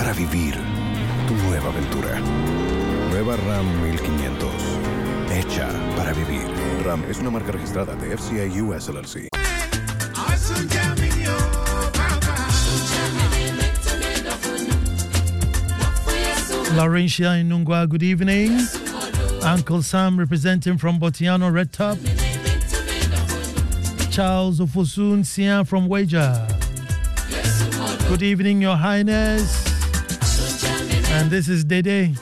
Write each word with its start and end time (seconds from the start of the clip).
para 0.00 0.14
vivir 0.14 0.54
tu 1.28 1.34
nueva 1.46 1.68
aventura. 1.68 2.18
Nueva 3.10 3.36
RAM 3.36 3.66
1500. 3.82 4.48
Hecha 5.30 5.68
para 5.94 6.14
vivir. 6.14 6.46
RAM 6.86 7.04
es 7.10 7.18
una 7.18 7.30
marca 7.30 7.52
registrada 7.52 7.94
de 7.96 8.16
FCI 8.16 8.62
US 8.62 8.88
LLC. 8.88 9.28
Laurentia 16.74 17.38
Inungwa, 17.38 17.86
good 17.86 18.02
evening. 18.02 18.58
Uncle 19.42 19.82
Sam 19.82 20.18
representing 20.18 20.78
from 20.78 20.98
Botiano 20.98 21.52
Red 21.52 21.72
Top. 21.74 21.98
Charles 24.10 24.60
Ofosun 24.60 25.26
Sian 25.26 25.66
from 25.66 25.88
Wager. 25.88 26.46
Good 28.08 28.22
evening, 28.22 28.62
Your 28.62 28.76
Highness. 28.76 29.59
And 31.12 31.30
this 31.30 31.48
is 31.48 31.64
Dede. 31.64 32.16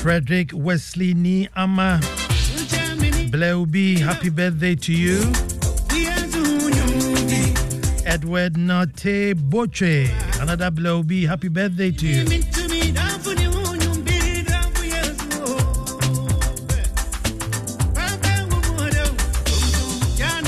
Frederick 0.00 0.50
Wesley 0.54 1.14
Ni 1.14 1.48
Ama. 1.54 2.00
Bleubi, 3.30 3.98
happy 3.98 4.30
birthday 4.30 4.74
to 4.74 4.92
you. 4.92 5.20
Edward 8.06 8.56
Nate 8.56 9.34
Boche, 9.34 10.08
another 10.40 10.70
Bleubi, 10.70 11.26
happy 11.26 11.48
birthday 11.48 11.90
to 11.90 12.06
you. 12.06 12.24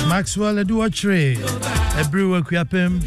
Maxwell 0.08 0.56
Eduotre, 0.56 1.36
a 1.98 2.08
brewer 2.10 2.42
Kuyapim. 2.42 3.00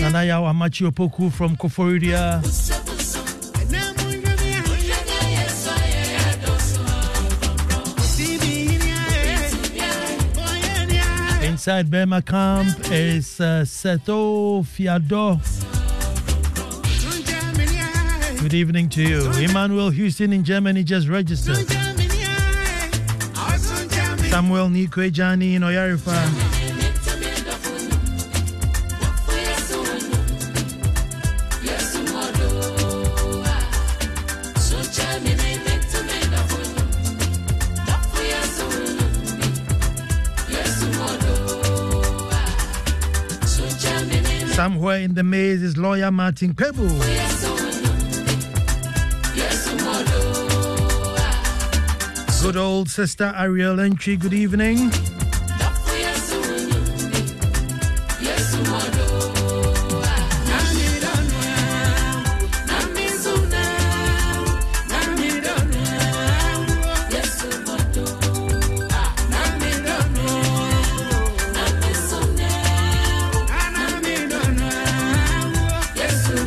Nanaya 0.00 0.40
Wamachi 0.42 0.90
Opoku 0.90 1.32
from 1.32 1.56
Koforidua. 1.56 2.42
Inside 11.64 11.90
Bema 11.90 12.20
Camp 12.20 12.76
is 12.92 13.40
uh, 13.40 13.64
Seto 13.64 14.62
Fiado. 14.66 15.40
Good 18.42 18.52
evening 18.52 18.90
to 18.90 19.02
you. 19.02 19.32
Emmanuel 19.42 19.88
Houston 19.88 20.34
in 20.34 20.44
Germany 20.44 20.84
just 20.84 21.08
registered. 21.08 21.66
Samuel 24.28 24.68
Nikwejani 24.68 25.54
in 25.54 25.62
Oyarifa. 25.62 26.43
Somewhere 44.84 45.00
in 45.00 45.14
the 45.14 45.22
maze 45.22 45.62
is 45.62 45.78
lawyer 45.78 46.10
Martin 46.10 46.52
Pebu. 46.52 46.86
Good 52.42 52.58
old 52.58 52.90
sister 52.90 53.32
Ariel 53.34 53.80
Entry, 53.80 54.18
good 54.18 54.34
evening. 54.34 54.90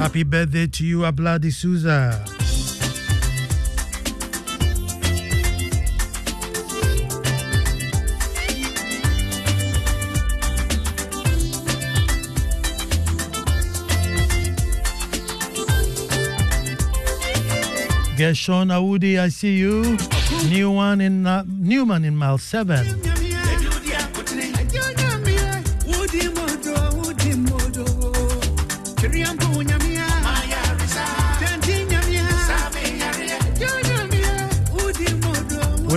Happy 0.08 0.24
birthday 0.24 0.68
to 0.68 0.86
you, 0.86 1.00
Abladi 1.00 1.52
Souza. 1.52 2.24
Gershon 18.18 18.72
Audi, 18.72 19.20
I 19.20 19.28
see 19.28 19.58
you. 19.58 19.98
New 20.48 20.72
one 20.72 21.02
in 21.02 21.28
uh, 21.28 21.44
Newman 21.46 22.06
in 22.06 22.16
mile 22.16 22.38
seven. 22.38 23.17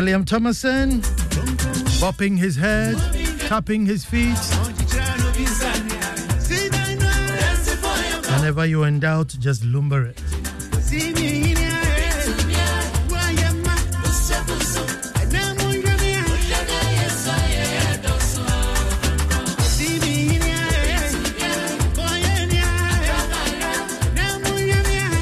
William 0.00 0.24
Thomason, 0.24 1.02
bopping 2.00 2.38
his 2.38 2.56
head, 2.56 2.96
tapping 3.40 3.84
his 3.84 4.02
feet. 4.02 4.38
Whenever 8.32 8.64
you're 8.64 8.86
in 8.86 9.00
doubt, 9.00 9.36
just 9.38 9.62
lumber 9.62 10.06
it. 10.06 10.18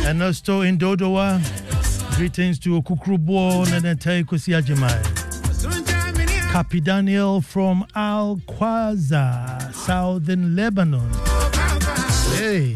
And 0.06 0.22
also 0.22 0.60
in 0.60 0.78
Dodowa, 0.78 1.57
greetings 2.18 2.58
to 2.58 2.70
Okukrubo 2.82 3.64
and 3.72 3.84
entire 3.84 4.24
Kosi 4.24 4.52
Ajimai. 4.52 5.00
Capi 6.50 6.80
Daniel 6.80 7.40
from 7.40 7.86
Al 7.94 8.38
Qaza, 8.38 9.72
Southern 9.72 10.56
Lebanon. 10.56 11.08
Hey. 12.34 12.74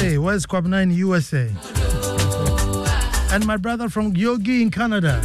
Hey, 0.00 0.16
where's 0.16 0.46
Kwabna 0.46 0.82
in 0.82 0.90
USA? 0.92 1.50
And 3.30 3.46
my 3.46 3.58
brother 3.58 3.90
from 3.90 4.16
Yogi 4.16 4.62
in 4.62 4.70
Canada. 4.70 5.22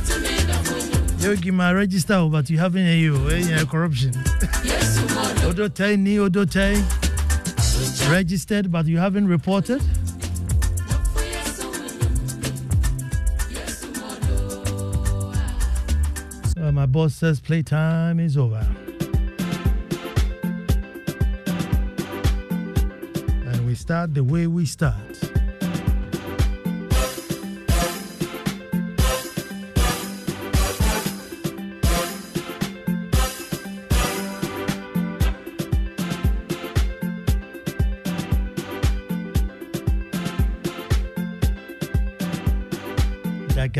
Yogi, 1.19 1.51
my 1.51 1.71
register, 1.71 2.27
but 2.29 2.49
you 2.49 2.57
haven't 2.57 2.85
eh, 2.85 3.63
corruption. 3.63 4.11
Odotai, 5.47 5.97
ni 5.97 6.17
Odotai 6.17 7.04
registered 8.09 8.71
but 8.71 8.85
you 8.85 8.97
haven't 8.97 9.27
reported? 9.27 9.81
So 16.53 16.71
my 16.71 16.85
boss 16.85 17.15
says 17.15 17.39
playtime 17.39 18.19
is 18.19 18.37
over. 18.37 18.65
And 23.45 23.65
we 23.65 23.75
start 23.75 24.13
the 24.13 24.23
way 24.23 24.47
we 24.47 24.65
start. 24.65 25.24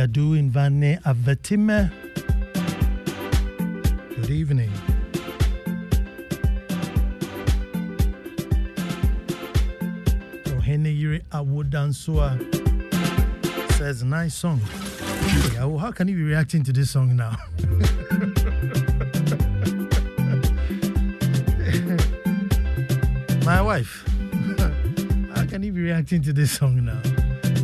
Gadu 0.06 0.38
in 0.38 0.52
Vane 0.52 1.00
Avatime. 1.04 1.90
Good 4.16 4.30
evening. 4.30 4.72
Ohene 10.46 10.96
Yiri 10.96 11.24
Awudansua 11.31 12.38
says, 13.74 14.04
nice 14.04 14.36
song. 14.36 14.62
Yeah, 15.54 15.66
well, 15.66 15.80
how 15.80 15.92
can 15.92 16.07
you 16.07 16.16
be 16.16 16.22
reacting 16.22 16.62
to 16.66 16.72
this 16.72 16.92
song 16.92 17.16
now? 17.16 17.36
My 23.44 23.60
wife. 23.60 24.06
how 25.34 25.46
can 25.48 25.63
you 25.63 25.72
be 25.72 25.81
reacting 25.81 26.22
to 26.22 26.31
this 26.31 26.52
song 26.52 26.86
now? 26.86 27.02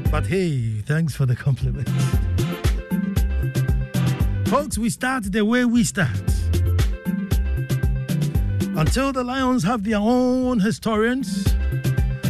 But 0.10 0.26
hey, 0.26 0.82
thanks 0.88 1.16
for 1.16 1.28
the 1.28 1.36
compliment. 1.36 1.88
Folks, 4.52 4.78
we 4.78 4.90
start 4.90 5.32
the 5.32 5.46
way 5.46 5.64
we 5.64 5.82
start. 5.82 6.10
Until 8.76 9.14
the 9.14 9.24
lions 9.24 9.64
have 9.64 9.86
their 9.86 10.00
own 10.00 10.60
historians, 10.60 11.46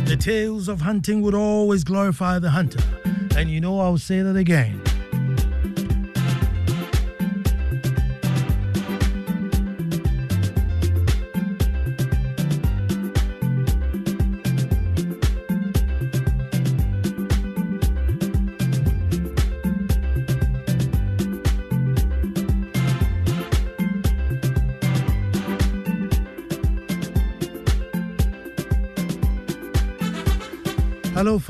the 0.05 0.15
tales 0.19 0.67
of 0.67 0.81
hunting 0.81 1.23
would 1.23 1.33
always 1.33 1.83
glorify 1.83 2.37
the 2.37 2.51
hunter. 2.51 2.83
And 3.35 3.49
you 3.49 3.59
know, 3.59 3.79
I'll 3.79 3.97
say 3.97 4.21
that 4.21 4.35
again. 4.35 4.79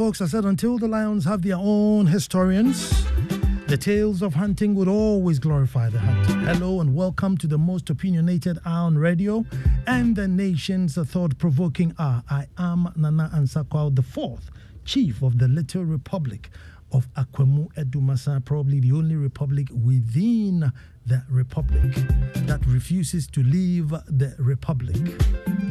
Folks. 0.02 0.20
I 0.20 0.26
said 0.26 0.46
until 0.46 0.80
the 0.80 0.88
lions 0.88 1.26
have 1.26 1.44
their 1.44 1.58
own 1.60 2.08
historians, 2.08 3.06
the 3.68 3.78
tales 3.78 4.24
of 4.24 4.34
hunting 4.34 4.74
would 4.74 4.88
always 4.88 5.38
glorify 5.38 5.90
the 5.92 6.00
hunter. 6.00 6.40
Hello, 6.52 6.82
and 6.82 6.96
welcome 6.96 7.38
to 7.38 7.46
the 7.46 7.60
most 7.60 7.88
opinionated 7.92 8.58
hour 8.66 8.88
on 8.88 8.98
radio 8.98 9.46
and 9.86 10.16
the 10.16 10.28
nation's 10.28 10.96
thought 10.96 11.38
provoking 11.38 11.94
hour. 12.00 12.24
I 12.32 12.48
am 12.58 12.92
Nana 12.96 13.30
Ansakwao, 13.32 13.96
the 13.96 14.02
fourth 14.02 14.50
chief 14.86 15.22
of 15.22 15.38
the 15.38 15.48
Little 15.48 15.86
Republic 15.86 16.50
of 16.92 17.08
Akwamu 17.14 17.72
Adumasa, 17.76 18.44
probably 18.44 18.80
the 18.80 18.94
only 18.94 19.16
republic 19.16 19.68
within 19.72 20.72
the 21.06 21.24
republic 21.30 21.94
that 22.46 22.60
refuses 22.68 23.28
to 23.28 23.44
leave 23.44 23.90
the 23.90 24.36
republic. 24.38 24.98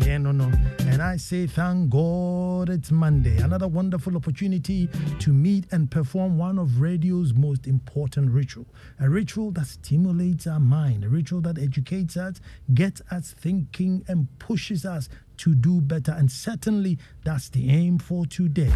Yeah, 0.05 0.19
no, 0.19 0.33
no. 0.33 0.51
And 0.81 1.03
I 1.03 1.17
say, 1.17 1.47
thank 1.47 1.91
God 1.91 2.69
it's 2.69 2.91
Monday. 2.91 3.37
Another 3.39 3.69
wonderful 3.69 4.17
opportunity 4.17 4.89
to 5.21 5.33
meet 5.33 5.67
and 5.71 5.91
perform 5.91 6.37
one 6.39 6.59
of 6.59 6.81
radio's 6.81 7.33
most 7.33 7.67
important 7.67 8.31
ritual. 8.31 8.67
A 8.99 9.09
ritual 9.09 9.51
that 9.53 9.67
stimulates 9.67 10.47
our 10.47 10.61
mind, 10.61 11.05
a 11.05 11.09
ritual 11.09 11.41
that 11.43 11.59
educates 11.59 12.17
us, 12.17 12.41
gets 12.75 13.01
us 13.11 13.35
thinking, 13.39 14.05
and 14.09 14.27
pushes 14.39 14.85
us 14.85 15.09
to 15.39 15.55
do 15.55 15.81
better. 15.81 16.13
And 16.13 16.31
certainly 16.31 16.99
that's 17.25 17.49
the 17.49 17.71
aim 17.71 17.99
for 17.99 18.27
today. 18.27 18.73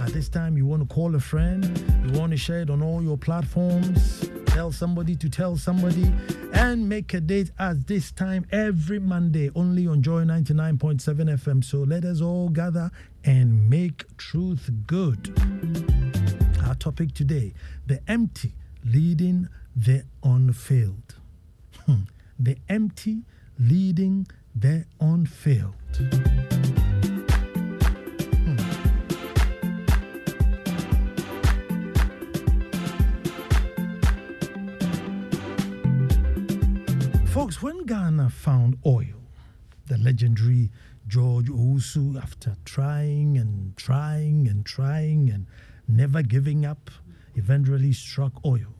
At 0.00 0.14
this 0.14 0.30
time, 0.30 0.56
you 0.56 0.64
want 0.64 0.88
to 0.88 0.92
call 0.92 1.14
a 1.14 1.20
friend, 1.20 1.62
you 2.06 2.18
want 2.18 2.32
to 2.32 2.38
share 2.38 2.60
it 2.60 2.70
on 2.70 2.82
all 2.82 3.02
your 3.02 3.18
platforms, 3.18 4.30
tell 4.46 4.72
somebody 4.72 5.14
to 5.16 5.28
tell 5.28 5.56
somebody, 5.56 6.10
and 6.54 6.88
make 6.88 7.12
a 7.12 7.20
date 7.20 7.50
at 7.58 7.86
this 7.86 8.10
time 8.10 8.46
every 8.50 8.98
Monday, 8.98 9.50
only 9.54 9.86
on 9.86 10.02
Joy 10.02 10.24
99.7 10.24 11.02
FM. 11.38 11.62
So 11.62 11.78
let 11.80 12.04
us 12.04 12.22
all 12.22 12.48
gather 12.48 12.90
and 13.24 13.68
make 13.68 14.04
truth 14.16 14.70
good. 14.86 15.36
Our 16.64 16.74
topic 16.76 17.12
today 17.12 17.52
the 17.86 18.00
empty 18.08 18.54
leading 18.84 19.48
the 19.76 20.04
unfilled. 20.22 21.14
Hmm. 21.86 22.02
the 22.38 22.56
empty 22.68 23.22
leading 23.58 24.26
the 24.54 24.86
unfilled. 25.00 26.59
Folks, 37.30 37.62
when 37.62 37.86
Ghana 37.86 38.30
found 38.30 38.76
oil, 38.84 39.22
the 39.86 39.96
legendary 39.98 40.72
George 41.06 41.46
Owusu, 41.46 42.20
after 42.20 42.56
trying 42.64 43.38
and 43.38 43.76
trying 43.76 44.48
and 44.48 44.66
trying 44.66 45.30
and 45.30 45.46
never 45.86 46.22
giving 46.22 46.66
up, 46.66 46.90
eventually 47.36 47.92
struck 47.92 48.44
oil. 48.44 48.74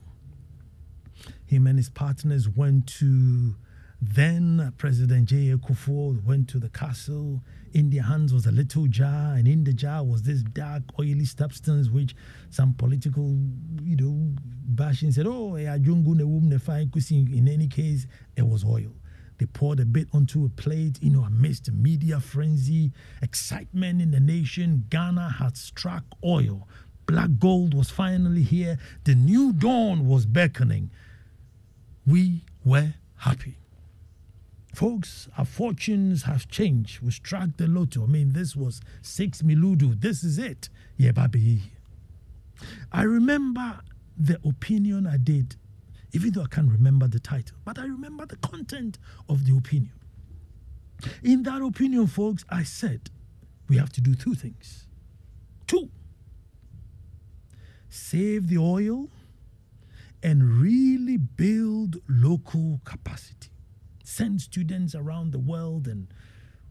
Him 1.45 1.65
and 1.65 1.79
his 1.79 1.87
partners 1.89 2.49
went 2.49 2.87
to 2.99 3.55
Then 4.01 4.73
President 4.79 5.29
J.A. 5.29 5.57
Kufuor 5.57 6.23
went 6.23 6.49
to 6.49 6.57
the 6.57 6.69
castle. 6.69 7.43
In 7.71 7.91
their 7.91 8.01
hands 8.01 8.33
was 8.33 8.47
a 8.47 8.51
little 8.51 8.87
jar, 8.87 9.35
and 9.35 9.47
in 9.47 9.63
the 9.63 9.73
jar 9.73 10.03
was 10.03 10.23
this 10.23 10.41
dark, 10.41 10.81
oily 10.99 11.25
substance, 11.25 11.87
which 11.87 12.15
some 12.49 12.73
political, 12.73 13.37
you 13.83 13.95
know, 13.95 14.33
bashing 14.65 15.11
said, 15.11 15.27
"Oh, 15.27 15.55
in 15.55 17.47
any 17.47 17.67
case, 17.67 18.07
it 18.35 18.47
was 18.47 18.65
oil." 18.65 18.95
They 19.37 19.45
poured 19.45 19.79
a 19.79 19.85
bit 19.85 20.07
onto 20.13 20.45
a 20.45 20.49
plate, 20.49 20.97
you 21.01 21.11
know, 21.11 21.23
amidst 21.23 21.71
media 21.71 22.19
frenzy, 22.19 22.91
excitement 23.21 24.01
in 24.01 24.09
the 24.09 24.19
nation. 24.19 24.85
Ghana 24.89 25.29
had 25.29 25.57
struck 25.57 26.03
oil. 26.23 26.67
Black 27.05 27.37
gold 27.37 27.73
was 27.75 27.91
finally 27.91 28.43
here. 28.43 28.79
The 29.03 29.13
new 29.15 29.53
dawn 29.53 30.07
was 30.07 30.25
beckoning. 30.25 30.89
We 32.05 32.45
were 32.65 32.95
happy. 33.17 33.60
Folks, 34.73 35.27
our 35.37 35.45
fortunes 35.45 36.23
have 36.23 36.47
changed. 36.47 37.01
We 37.01 37.11
struck 37.11 37.57
the 37.57 37.67
lotto. 37.67 38.03
I 38.03 38.07
mean, 38.07 38.31
this 38.33 38.55
was 38.55 38.81
six 39.01 39.41
miludu. 39.41 39.99
This 39.99 40.23
is 40.23 40.37
it. 40.37 40.69
Yeah, 40.97 41.11
baby. 41.11 41.61
I 42.91 43.03
remember 43.03 43.81
the 44.17 44.39
opinion 44.45 45.07
I 45.07 45.17
did, 45.17 45.55
even 46.13 46.31
though 46.31 46.43
I 46.43 46.47
can't 46.47 46.71
remember 46.71 47.07
the 47.07 47.19
title, 47.19 47.57
but 47.65 47.79
I 47.79 47.83
remember 47.83 48.25
the 48.25 48.37
content 48.37 48.97
of 49.27 49.45
the 49.45 49.57
opinion. 49.57 49.91
In 51.23 51.43
that 51.43 51.61
opinion, 51.61 52.07
folks, 52.07 52.45
I 52.49 52.63
said 52.63 53.09
we 53.67 53.77
have 53.77 53.91
to 53.93 54.01
do 54.01 54.15
two 54.15 54.35
things. 54.35 54.87
Two, 55.67 55.89
save 57.89 58.47
the 58.47 58.57
oil 58.57 59.09
and 60.23 60.61
really 60.61 61.17
build 61.17 61.97
local 62.07 62.79
capacity 62.85 63.50
send 64.11 64.41
students 64.41 64.93
around 64.93 65.31
the 65.31 65.39
world 65.39 65.87
and 65.87 66.07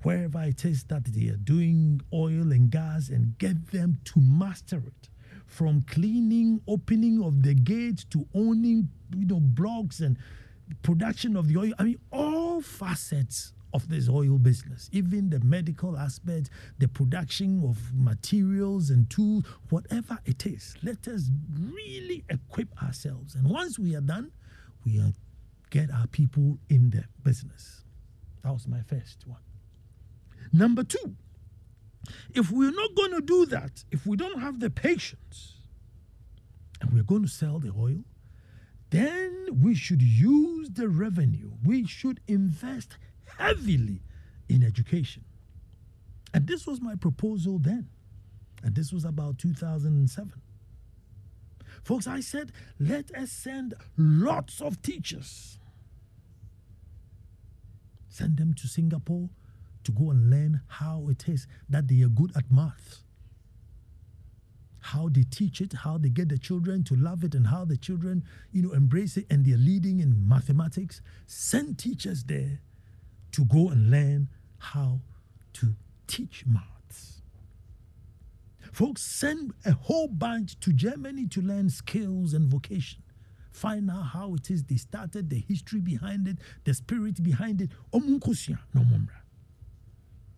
wherever 0.02 0.42
it 0.42 0.64
is 0.64 0.84
that 0.84 1.04
they 1.04 1.28
are 1.28 1.36
doing 1.36 2.00
oil 2.12 2.52
and 2.52 2.70
gas 2.70 3.08
and 3.08 3.38
get 3.38 3.70
them 3.70 3.98
to 4.04 4.20
master 4.20 4.82
it. 4.86 5.08
From 5.46 5.82
cleaning 5.82 6.60
opening 6.68 7.22
of 7.24 7.42
the 7.42 7.54
gate 7.54 8.04
to 8.10 8.26
owning 8.34 8.88
you 9.16 9.26
know 9.26 9.40
blocks 9.40 10.00
and 10.00 10.16
production 10.82 11.34
of 11.36 11.48
the 11.48 11.56
oil. 11.56 11.72
I 11.78 11.82
mean 11.84 11.98
all 12.12 12.60
facets 12.60 13.52
of 13.72 13.88
this 13.88 14.08
oil 14.08 14.36
business 14.38 14.90
even 14.92 15.30
the 15.30 15.38
medical 15.40 15.96
aspect 15.96 16.50
the 16.78 16.88
production 16.88 17.62
of 17.64 17.78
materials 17.94 18.90
and 18.90 19.08
tools 19.10 19.44
whatever 19.70 20.18
it 20.24 20.46
is. 20.46 20.76
Let 20.82 21.08
us 21.08 21.30
really 21.58 22.22
equip 22.28 22.70
ourselves. 22.82 23.34
And 23.34 23.48
once 23.48 23.78
we 23.78 23.96
are 23.96 24.00
done 24.02 24.30
we 24.84 24.98
are 25.00 25.12
get 25.70 25.90
our 25.90 26.06
people 26.06 26.58
in 26.68 26.90
the 26.90 27.04
business. 27.22 27.84
That 28.42 28.52
was 28.52 28.66
my 28.66 28.82
first 28.82 29.26
one. 29.26 29.40
Number 30.52 30.82
two, 30.82 31.16
if 32.34 32.50
we're 32.50 32.72
not 32.72 32.94
going 32.94 33.12
to 33.12 33.20
do 33.20 33.46
that, 33.46 33.84
if 33.90 34.06
we 34.06 34.16
don't 34.16 34.40
have 34.40 34.60
the 34.60 34.70
patience, 34.70 35.56
and 36.80 36.92
we're 36.92 37.02
going 37.02 37.22
to 37.22 37.28
sell 37.28 37.58
the 37.58 37.72
oil, 37.78 38.04
then 38.90 39.46
we 39.62 39.74
should 39.74 40.02
use 40.02 40.70
the 40.70 40.88
revenue. 40.88 41.52
We 41.64 41.86
should 41.86 42.20
invest 42.26 42.96
heavily 43.38 44.02
in 44.48 44.64
education. 44.64 45.24
And 46.34 46.46
this 46.46 46.66
was 46.66 46.80
my 46.80 46.96
proposal 46.96 47.58
then. 47.58 47.88
And 48.62 48.74
this 48.74 48.92
was 48.92 49.04
about 49.04 49.38
2007. 49.38 50.32
Folks, 51.84 52.06
I 52.06 52.20
said, 52.20 52.52
let 52.78 53.14
us 53.14 53.30
send 53.30 53.74
lots 53.96 54.60
of 54.60 54.82
teachers 54.82 55.59
Send 58.10 58.36
them 58.36 58.54
to 58.54 58.66
Singapore 58.66 59.30
to 59.84 59.92
go 59.92 60.10
and 60.10 60.28
learn 60.28 60.60
how 60.66 61.06
it 61.08 61.28
is 61.28 61.46
that 61.68 61.88
they 61.88 62.02
are 62.02 62.08
good 62.08 62.36
at 62.36 62.50
math. 62.50 63.04
How 64.80 65.08
they 65.08 65.22
teach 65.22 65.60
it, 65.60 65.72
how 65.72 65.96
they 65.96 66.08
get 66.08 66.28
the 66.28 66.38
children 66.38 66.82
to 66.84 66.96
love 66.96 67.22
it, 67.22 67.34
and 67.34 67.46
how 67.46 67.64
the 67.64 67.76
children, 67.76 68.24
you 68.52 68.62
know, 68.62 68.72
embrace 68.72 69.16
it 69.16 69.26
and 69.30 69.46
they're 69.46 69.56
leading 69.56 70.00
in 70.00 70.28
mathematics. 70.28 71.00
Send 71.26 71.78
teachers 71.78 72.24
there 72.24 72.60
to 73.32 73.44
go 73.44 73.68
and 73.68 73.90
learn 73.90 74.28
how 74.58 75.00
to 75.54 75.74
teach 76.08 76.44
maths. 76.46 77.22
Folks, 78.72 79.02
send 79.02 79.52
a 79.64 79.72
whole 79.72 80.08
bunch 80.08 80.58
to 80.60 80.72
Germany 80.72 81.26
to 81.28 81.40
learn 81.40 81.70
skills 81.70 82.34
and 82.34 82.48
vocation 82.48 83.02
find 83.60 83.90
out 83.90 84.06
how 84.14 84.34
it 84.34 84.50
is 84.50 84.64
they 84.64 84.76
started, 84.76 85.28
the 85.28 85.44
history 85.46 85.80
behind 85.80 86.26
it, 86.26 86.38
the 86.64 86.72
spirit 86.72 87.22
behind 87.22 87.60
it. 87.60 87.70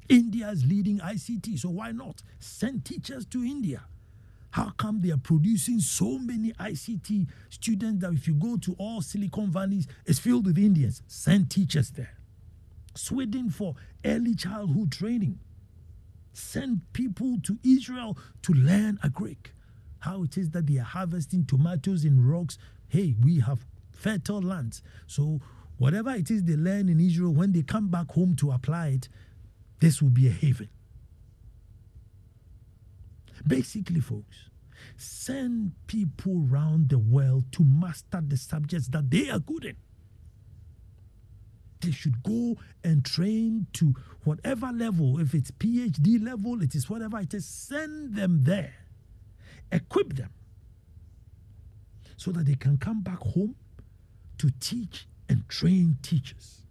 India 0.08 0.48
is 0.50 0.66
leading 0.66 0.98
ICT, 0.98 1.60
so 1.60 1.70
why 1.70 1.92
not 1.92 2.22
send 2.40 2.84
teachers 2.84 3.24
to 3.26 3.44
India? 3.44 3.84
How 4.50 4.70
come 4.76 5.00
they 5.00 5.10
are 5.10 5.16
producing 5.16 5.78
so 5.78 6.18
many 6.18 6.52
ICT 6.54 7.28
students 7.48 8.02
that 8.02 8.12
if 8.12 8.26
you 8.26 8.34
go 8.34 8.56
to 8.58 8.74
all 8.76 9.00
Silicon 9.00 9.50
Valleys, 9.50 9.86
it's 10.04 10.18
filled 10.18 10.46
with 10.46 10.58
Indians? 10.58 11.00
Send 11.06 11.48
teachers 11.50 11.90
there. 11.92 12.18
Sweden 12.94 13.50
for 13.50 13.76
early 14.04 14.34
childhood 14.34 14.90
training. 14.92 15.38
Send 16.34 16.80
people 16.92 17.38
to 17.44 17.58
Israel 17.64 18.18
to 18.42 18.52
learn 18.52 18.98
agric. 19.04 19.52
How 20.00 20.24
it 20.24 20.36
is 20.36 20.50
that 20.50 20.66
they 20.66 20.78
are 20.78 20.84
harvesting 20.84 21.46
tomatoes 21.46 22.04
in 22.04 22.26
rocks 22.26 22.58
hey, 22.92 23.14
we 23.24 23.40
have 23.40 23.64
fertile 23.90 24.42
lands. 24.42 24.82
So 25.06 25.40
whatever 25.78 26.10
it 26.10 26.30
is 26.30 26.44
they 26.44 26.56
learn 26.56 26.90
in 26.90 27.00
Israel, 27.00 27.32
when 27.32 27.52
they 27.52 27.62
come 27.62 27.88
back 27.88 28.10
home 28.10 28.36
to 28.36 28.50
apply 28.50 28.88
it, 28.88 29.08
this 29.80 30.02
will 30.02 30.10
be 30.10 30.28
a 30.28 30.30
haven. 30.30 30.68
Basically, 33.46 34.00
folks, 34.00 34.50
send 34.98 35.72
people 35.86 36.46
around 36.52 36.90
the 36.90 36.98
world 36.98 37.44
to 37.52 37.64
master 37.64 38.20
the 38.22 38.36
subjects 38.36 38.88
that 38.88 39.10
they 39.10 39.30
are 39.30 39.38
good 39.38 39.64
in. 39.64 39.76
They 41.80 41.92
should 41.92 42.22
go 42.22 42.58
and 42.84 43.02
train 43.02 43.68
to 43.72 43.94
whatever 44.24 44.70
level, 44.70 45.18
if 45.18 45.32
it's 45.34 45.50
PhD 45.50 46.22
level, 46.22 46.62
it 46.62 46.74
is 46.74 46.90
whatever 46.90 47.18
it 47.20 47.32
is, 47.32 47.46
send 47.46 48.16
them 48.16 48.44
there, 48.44 48.74
equip 49.72 50.12
them 50.12 50.28
so 52.16 52.30
that 52.32 52.46
they 52.46 52.54
can 52.54 52.76
come 52.78 53.00
back 53.00 53.18
home 53.18 53.54
to 54.38 54.50
teach 54.60 55.06
and 55.28 55.48
train 55.48 55.96
teachers. 56.02 56.62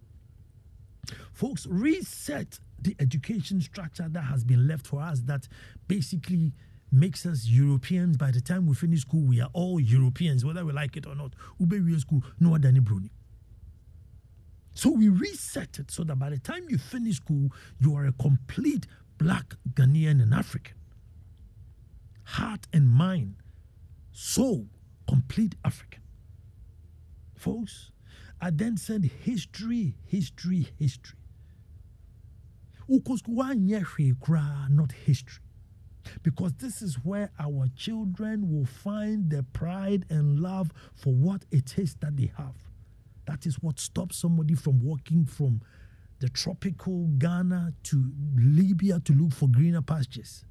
Folks, 1.32 1.66
reset 1.66 2.58
the 2.80 2.96
education 2.98 3.60
structure 3.60 4.08
that 4.08 4.22
has 4.22 4.44
been 4.44 4.66
left 4.66 4.86
for 4.86 5.00
us 5.00 5.20
that 5.22 5.48
basically 5.88 6.52
makes 6.90 7.24
us 7.26 7.46
Europeans. 7.46 8.16
By 8.16 8.30
the 8.30 8.40
time 8.40 8.66
we 8.66 8.74
finish 8.74 9.00
school, 9.00 9.22
we 9.22 9.40
are 9.40 9.50
all 9.52 9.80
Europeans, 9.80 10.44
whether 10.44 10.64
we 10.64 10.72
like 10.72 10.96
it 10.96 11.06
or 11.06 11.14
not. 11.14 11.32
Ube 11.58 11.98
school, 12.00 12.22
no 12.38 12.54
other 12.54 12.72
Bruni. 12.72 13.10
So 14.74 14.90
we 14.90 15.08
reset 15.08 15.78
it 15.78 15.90
so 15.90 16.04
that 16.04 16.18
by 16.18 16.30
the 16.30 16.38
time 16.38 16.66
you 16.68 16.78
finish 16.78 17.16
school, 17.16 17.50
you 17.78 17.94
are 17.94 18.06
a 18.06 18.12
complete 18.12 18.86
black 19.18 19.54
Ghanaian 19.74 20.22
and 20.22 20.32
African. 20.32 20.76
Heart 22.24 22.68
and 22.72 22.88
mind, 22.88 23.36
soul, 24.12 24.66
complete 25.08 25.54
African. 25.64 26.02
Folks, 27.34 27.90
I 28.40 28.50
then 28.50 28.76
said 28.76 29.04
history, 29.24 29.94
history, 30.04 30.68
history. 30.78 31.18
Not 34.70 34.92
history. 34.92 35.42
Because 36.22 36.52
this 36.54 36.82
is 36.82 36.96
where 37.04 37.30
our 37.38 37.68
children 37.76 38.50
will 38.50 38.66
find 38.66 39.30
the 39.30 39.44
pride 39.44 40.04
and 40.10 40.40
love 40.40 40.72
for 40.94 41.12
what 41.14 41.44
it 41.50 41.78
is 41.78 41.94
that 41.96 42.16
they 42.16 42.32
have. 42.36 42.56
That 43.26 43.46
is 43.46 43.56
what 43.62 43.78
stops 43.78 44.16
somebody 44.16 44.54
from 44.54 44.80
walking 44.80 45.24
from 45.24 45.62
the 46.18 46.28
tropical 46.28 47.06
Ghana 47.18 47.74
to 47.84 48.12
Libya 48.36 49.00
to 49.00 49.12
look 49.12 49.32
for 49.32 49.48
greener 49.48 49.82
pastures. 49.82 50.44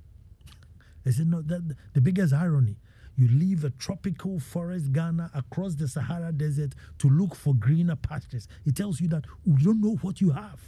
Is 1.06 1.20
it 1.20 1.28
not 1.28 1.48
that 1.48 1.76
the 1.94 2.02
biggest 2.02 2.34
irony? 2.34 2.78
You 3.16 3.28
leave 3.28 3.64
a 3.64 3.70
tropical 3.72 4.40
forest 4.40 4.92
Ghana 4.92 5.32
across 5.34 5.76
the 5.76 5.88
Sahara 5.88 6.32
Desert 6.32 6.74
to 7.00 7.10
look 7.10 7.36
for 7.36 7.54
greener 7.54 7.96
pastures. 7.96 8.48
It 8.66 8.76
tells 8.76 9.00
you 9.02 9.08
that 9.10 9.26
we 9.46 9.64
don't 9.64 9.82
know 9.82 9.98
what 10.02 10.22
you 10.22 10.32
have. 10.32 10.60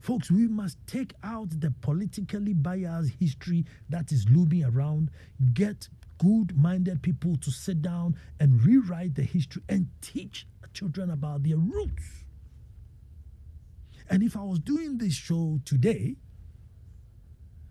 Folks, 0.00 0.30
we 0.30 0.48
must 0.48 0.76
take 0.86 1.14
out 1.22 1.48
the 1.60 1.72
politically 1.80 2.52
biased 2.52 3.14
history 3.18 3.64
that 3.88 4.12
is 4.12 4.28
looming 4.28 4.64
around, 4.64 5.10
get 5.54 5.88
good 6.18 6.56
minded 6.56 7.02
people 7.02 7.36
to 7.36 7.50
sit 7.50 7.80
down 7.80 8.16
and 8.40 8.62
rewrite 8.64 9.14
the 9.14 9.22
history 9.22 9.62
and 9.68 9.88
teach 10.00 10.46
children 10.74 11.10
about 11.10 11.42
their 11.42 11.56
roots. 11.56 12.24
And 14.10 14.22
if 14.22 14.36
I 14.36 14.42
was 14.42 14.58
doing 14.58 14.98
this 14.98 15.14
show 15.14 15.60
today, 15.64 16.16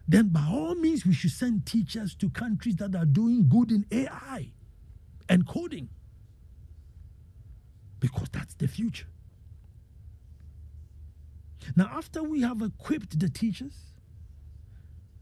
then 0.08 0.30
by 0.30 0.46
all 0.50 0.76
means 0.76 1.06
we 1.06 1.14
should 1.14 1.32
send 1.32 1.66
teachers 1.66 2.14
to 2.16 2.30
countries 2.30 2.76
that 2.78 2.96
are 2.96 3.06
doing 3.06 3.48
good 3.48 3.72
in 3.72 3.86
AI 3.92 4.52
and 5.30 5.48
coding. 5.48 5.90
Because 8.00 8.28
that's 8.32 8.54
the 8.56 8.68
future. 8.68 9.08
Now, 11.76 11.90
after 11.94 12.22
we 12.22 12.42
have 12.42 12.62
equipped 12.62 13.18
the 13.18 13.30
teachers, 13.30 13.94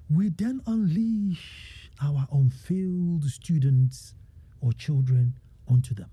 we 0.09 0.29
then 0.29 0.61
unleash 0.65 1.91
our 2.01 2.27
unfilled 2.31 3.25
students 3.25 4.15
or 4.59 4.73
children 4.73 5.35
onto 5.67 5.93
them. 5.93 6.09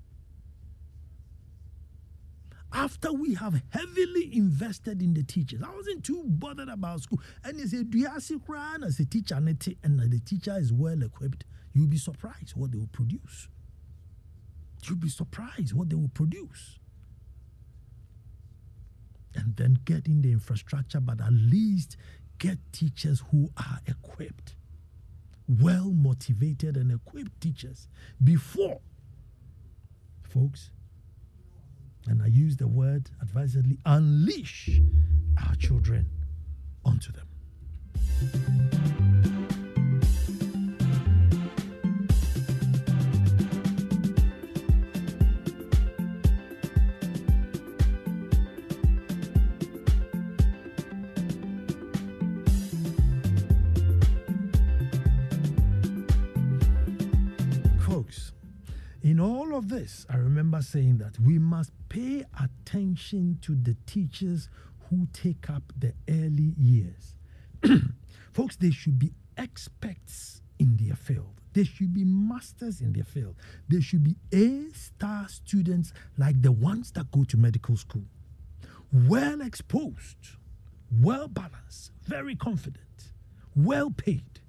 After 2.73 3.13
we 3.13 3.35
have 3.35 3.63
heavily 3.71 4.37
invested 4.37 5.01
in 5.01 5.15
the 5.15 5.23
teachers, 5.23 5.63
I 5.63 5.75
wasn't 5.75 6.05
too 6.05 6.23
bothered 6.27 6.69
about 6.69 7.01
school. 7.01 7.21
And 7.43 7.59
they 7.59 7.65
say, 7.65 7.83
Do 7.83 7.99
you 7.99 8.07
ask 8.07 8.31
as 8.85 9.01
a 9.01 9.07
teacher 9.07 9.35
and 9.35 9.49
the 9.49 10.21
teacher 10.25 10.57
is 10.59 10.73
well 10.73 11.03
equipped? 11.03 11.45
You'll 11.73 11.87
be 11.87 11.97
surprised 11.97 12.57
what 12.57 12.73
they 12.73 12.79
will 12.79 12.89
produce. 12.89 13.49
You'll 14.85 14.99
be 14.99 15.09
surprised 15.09 15.73
what 15.73 15.89
they 15.89 15.97
will 15.97 16.11
produce. 16.11 16.79
And 19.35 19.57
then 19.57 19.79
get 19.85 20.07
in 20.07 20.23
the 20.23 20.33
infrastructure, 20.33 21.01
but 21.01 21.21
at 21.21 21.33
least 21.33 21.97
get 22.39 22.59
teachers 22.73 23.23
who 23.31 23.51
are 23.57 23.81
equipped, 23.87 24.57
well 25.49 25.91
motivated 25.91 26.77
and 26.77 26.93
equipped 26.93 27.41
teachers 27.41 27.89
before, 28.23 28.81
folks. 30.23 30.71
And 32.09 32.23
I 32.23 32.27
use 32.27 32.57
the 32.57 32.67
word 32.67 33.11
advisedly 33.21 33.79
unleash 33.85 34.81
our 35.47 35.55
children 35.57 36.07
onto 36.85 37.13
them. 37.13 39.08
This, 59.79 60.07
I 60.11 60.17
remember 60.17 60.61
saying 60.61 60.99
that 60.99 61.19
we 61.21 61.39
must 61.39 61.71
pay 61.89 62.25
attention 62.41 63.39
to 63.43 63.55
the 63.55 63.77
teachers 63.87 64.49
who 64.89 65.07
take 65.13 65.49
up 65.51 65.63
the 65.79 65.93
early 66.09 66.55
years. 66.59 67.15
Folks, 68.33 68.57
they 68.57 68.71
should 68.71 68.99
be 68.99 69.13
experts 69.37 70.43
in 70.59 70.77
their 70.77 70.97
field. 70.97 71.41
They 71.53 71.63
should 71.65 71.95
be 71.95 72.05
masters 72.05 72.81
in 72.81 72.93
their 72.93 73.05
field. 73.05 73.37
They 73.69 73.81
should 73.81 74.03
be 74.03 74.17
A 74.33 74.73
star 74.75 75.29
students 75.29 75.93
like 76.17 76.43
the 76.43 76.53
ones 76.53 76.91
that 76.93 77.11
go 77.13 77.23
to 77.25 77.37
medical 77.37 77.77
school. 77.77 78.05
Well 78.93 79.41
exposed, 79.41 80.37
well 80.91 81.29
balanced, 81.29 81.93
very 82.05 82.35
confident, 82.35 83.13
well 83.55 83.91
paid 83.91 84.41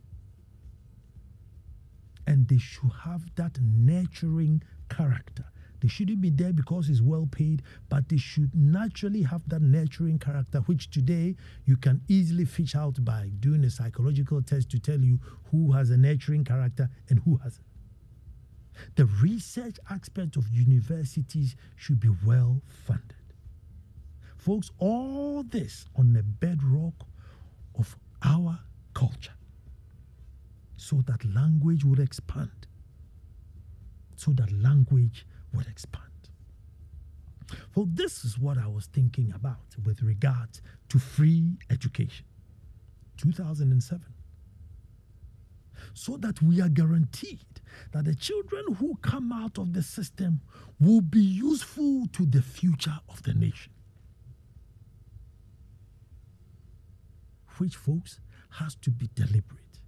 and 2.29 2.47
they 2.47 2.59
should 2.59 2.91
have 3.05 3.23
that 3.35 3.57
nurturing 3.59 4.61
character. 4.89 5.45
They 5.81 5.87
shouldn't 5.87 6.19
be 6.19 6.29
there 6.29 6.51
because 6.51 6.89
it's 6.89 7.01
well 7.01 7.27
paid, 7.31 7.63
but 7.87 8.09
they 8.09 8.17
should 8.17 8.53
naturally 8.53 9.21
have 9.21 9.47
that 9.47 9.61
nurturing 9.61 10.19
character, 10.19 10.59
which 10.59 10.89
today 10.89 11.35
you 11.65 11.77
can 11.77 12.01
easily 12.09 12.45
fish 12.45 12.75
out 12.75 13.03
by 13.05 13.31
doing 13.39 13.63
a 13.63 13.69
psychological 13.69 14.41
test 14.41 14.69
to 14.71 14.79
tell 14.79 14.99
you 14.99 15.19
who 15.51 15.71
has 15.71 15.89
a 15.89 15.97
nurturing 15.97 16.43
character 16.43 16.89
and 17.09 17.19
who 17.19 17.37
hasn't. 17.37 17.65
The 18.95 19.05
research 19.05 19.77
aspect 19.89 20.35
of 20.35 20.47
universities 20.49 21.55
should 21.75 21.99
be 21.99 22.09
well 22.25 22.61
funded. 22.85 23.15
Folks, 24.37 24.71
all 24.79 25.43
this 25.43 25.85
on 25.97 26.13
the 26.13 26.23
bedrock 26.23 26.93
of 27.77 27.97
our 28.23 28.59
culture 28.93 29.33
so 30.77 31.01
that 31.07 31.23
language 31.25 31.83
will 31.83 31.99
expand. 31.99 32.67
So 34.19 34.31
that 34.31 34.51
language 34.51 35.25
would 35.53 35.65
expand. 35.67 36.03
Well, 37.73 37.87
this 37.89 38.25
is 38.25 38.37
what 38.37 38.57
I 38.57 38.67
was 38.67 38.87
thinking 38.87 39.31
about 39.33 39.77
with 39.85 40.01
regard 40.01 40.59
to 40.89 40.99
free 40.99 41.53
education. 41.69 42.25
2007. 43.15 44.01
So 45.93 46.17
that 46.17 46.41
we 46.41 46.59
are 46.59 46.67
guaranteed 46.67 47.61
that 47.93 48.03
the 48.03 48.13
children 48.13 48.73
who 48.77 48.97
come 49.01 49.31
out 49.31 49.57
of 49.57 49.71
the 49.71 49.81
system 49.81 50.41
will 50.81 50.99
be 50.99 51.21
useful 51.21 52.05
to 52.11 52.25
the 52.25 52.41
future 52.41 52.99
of 53.07 53.23
the 53.23 53.33
nation. 53.33 53.71
Which, 57.57 57.77
folks, 57.77 58.19
has 58.49 58.75
to 58.81 58.91
be 58.91 59.09
deliberate. 59.15 59.79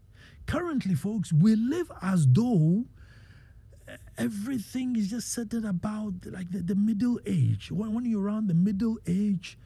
Currently, 0.46 0.96
folks, 0.96 1.34
we 1.34 1.56
live 1.58 1.92
as 2.02 2.26
though 2.30 2.86
everything 4.22 4.96
is 4.96 5.10
just 5.10 5.34
centered 5.34 5.66
about 5.66 6.14
like 6.26 6.52
the, 6.52 6.60
the 6.60 6.76
middle 6.76 7.20
age. 7.26 7.72
When, 7.72 7.94
when 7.94 8.06
you're 8.06 8.22
around 8.22 8.48
the 8.48 8.54
middle 8.54 9.00
age, 9.08 9.58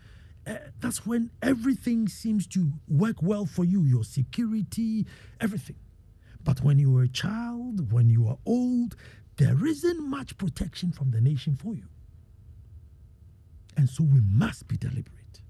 uh, 0.47 0.55
that's 0.79 1.05
when 1.05 1.29
everything 1.41 2.07
seems 2.07 2.47
to 2.47 2.71
work 2.87 3.17
well 3.21 3.45
for 3.45 3.65
you 3.65 3.83
your 3.83 4.05
security, 4.05 5.05
everything. 5.41 5.75
But 6.43 6.61
when 6.61 6.79
you 6.79 6.95
are 6.97 7.03
a 7.03 7.07
child, 7.09 7.91
when 7.91 8.09
you 8.09 8.27
are 8.27 8.37
old, 8.45 8.95
there 9.37 9.65
isn't 9.65 10.09
much 10.09 10.37
protection 10.37 10.91
from 10.91 11.11
the 11.11 11.19
nation 11.19 11.57
for 11.57 11.75
you. 11.75 11.87
And 13.75 13.89
so 13.89 14.03
we 14.03 14.21
must 14.21 14.67
be 14.69 14.77
deliberate. 14.77 15.41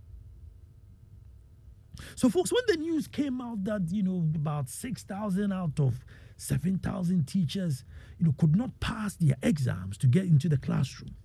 So, 2.16 2.30
folks, 2.30 2.52
when 2.52 2.64
the 2.68 2.78
news 2.78 3.08
came 3.08 3.40
out 3.40 3.64
that, 3.66 3.92
you 3.92 4.02
know, 4.02 4.28
about 4.36 4.70
6,000 4.70 5.54
out 5.54 5.80
of 5.80 6.04
7,000 6.38 7.26
teachers, 7.26 7.84
you 8.20 8.26
know, 8.26 8.36
could 8.38 8.56
not 8.56 8.80
pass 8.80 9.16
their 9.16 9.36
exams 9.42 9.98
to 10.00 10.08
get 10.08 10.26
into 10.26 10.50
the 10.50 10.58
classroom, 10.58 11.16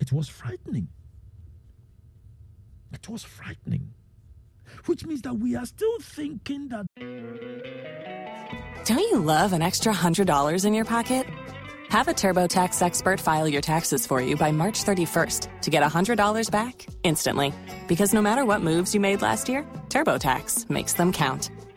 it 0.00 0.12
was 0.12 0.28
frightening. 0.28 0.88
It 2.92 3.08
was 3.08 3.22
frightening. 3.24 3.92
Which 4.86 5.04
means 5.04 5.22
that 5.22 5.34
we 5.34 5.56
are 5.56 5.66
still 5.66 5.98
thinking 6.00 6.68
that. 6.68 6.86
Don't 8.84 8.98
you 8.98 9.20
love 9.20 9.52
an 9.52 9.62
extra 9.62 9.92
$100 9.92 10.64
in 10.64 10.74
your 10.74 10.84
pocket? 10.84 11.26
Have 11.88 12.08
a 12.08 12.12
TurboTax 12.12 12.82
expert 12.82 13.20
file 13.20 13.46
your 13.46 13.62
taxes 13.62 14.06
for 14.06 14.20
you 14.20 14.36
by 14.36 14.50
March 14.50 14.84
31st 14.84 15.60
to 15.62 15.70
get 15.70 15.82
$100 15.82 16.50
back 16.50 16.86
instantly. 17.02 17.52
Because 17.86 18.12
no 18.12 18.20
matter 18.20 18.44
what 18.44 18.62
moves 18.62 18.94
you 18.94 19.00
made 19.00 19.22
last 19.22 19.48
year, 19.48 19.64
TurboTax 19.88 20.68
makes 20.70 20.94
them 20.94 21.12
count. 21.12 21.50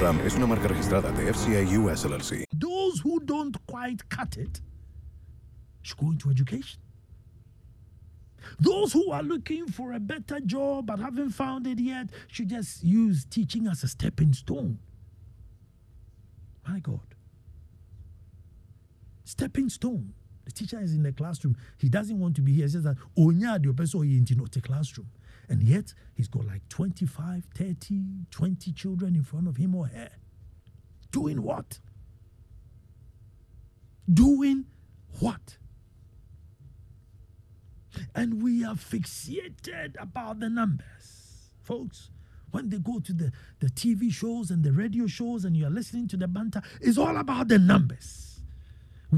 RAM 0.00 0.20
es 0.24 0.34
una 0.36 0.46
marca 0.46 0.68
registrada 0.68 1.10
de 1.12 1.32
FCA 1.32 1.62
US 1.78 2.04
LLC. 2.04 2.44
Those 2.52 3.00
who 3.00 3.20
don't 3.20 3.56
quite 3.66 4.08
cut 4.08 4.36
it 4.36 4.60
should 5.82 5.98
go 5.98 6.10
into 6.10 6.30
education. 6.30 6.80
Those 8.60 8.92
who 8.92 9.10
are 9.10 9.22
looking 9.22 9.66
for 9.66 9.92
a 9.92 10.00
better 10.00 10.40
job 10.40 10.86
but 10.86 10.98
haven't 10.98 11.30
found 11.30 11.66
it 11.66 11.78
yet 11.78 12.08
should 12.28 12.48
just 12.48 12.82
use 12.82 13.24
teaching 13.24 13.66
as 13.66 13.82
a 13.84 13.88
stepping 13.88 14.32
stone. 14.32 14.78
My 16.66 16.80
God. 16.80 17.14
Stepping 19.24 19.68
stone. 19.68 20.12
The 20.44 20.52
teacher 20.52 20.80
is 20.80 20.94
in 20.94 21.02
the 21.02 21.12
classroom. 21.12 21.56
He 21.78 21.88
doesn't 21.88 22.18
want 22.18 22.36
to 22.36 22.42
be 22.42 22.52
here. 22.52 22.64
He 22.66 22.70
says 22.72 22.84
that 22.84 22.96
Onya 23.18 23.58
the 23.60 23.72
person 23.72 24.02
in 24.02 24.24
the 24.24 24.60
classroom. 24.60 25.08
And 25.48 25.62
yet 25.62 25.92
he's 26.14 26.28
got 26.28 26.46
like 26.46 26.68
25, 26.68 27.44
30, 27.54 28.02
20 28.30 28.72
children 28.72 29.14
in 29.14 29.22
front 29.22 29.48
of 29.48 29.56
him 29.56 29.74
or 29.74 29.86
her. 29.86 30.10
Doing 31.10 31.42
what? 31.42 31.78
Doing 34.12 34.66
what? 35.20 35.58
And 38.14 38.42
we 38.42 38.64
are 38.64 38.74
fixated 38.74 40.00
about 40.00 40.40
the 40.40 40.48
numbers. 40.48 41.50
Folks, 41.62 42.10
when 42.50 42.68
they 42.68 42.78
go 42.78 43.00
to 43.00 43.12
the, 43.12 43.32
the 43.60 43.68
TV 43.68 44.12
shows 44.12 44.50
and 44.50 44.62
the 44.62 44.72
radio 44.72 45.06
shows 45.06 45.44
and 45.44 45.56
you're 45.56 45.70
listening 45.70 46.08
to 46.08 46.16
the 46.16 46.28
banter, 46.28 46.62
it's 46.80 46.98
all 46.98 47.16
about 47.16 47.48
the 47.48 47.58
numbers. 47.58 48.23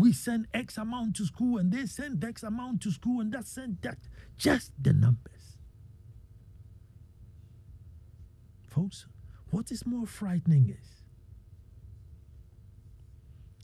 We 0.01 0.13
send 0.13 0.49
X 0.53 0.77
amount 0.79 1.17
to 1.17 1.25
school 1.25 1.59
and 1.59 1.73
they 1.73 1.87
send 1.87 2.23
X 2.23 2.43
amount 2.43 2.83
to 2.83 2.91
school 2.91 3.21
and 3.21 3.33
that 3.33 3.47
sent 3.47 3.83
that. 3.83 3.99
Just 4.37 4.73
the 4.81 4.93
numbers. 4.93 5.57
Folks, 8.69 9.07
what 9.51 9.71
is 9.71 9.87
more 9.87 10.07
frightening 10.07 10.69
is 10.69 10.97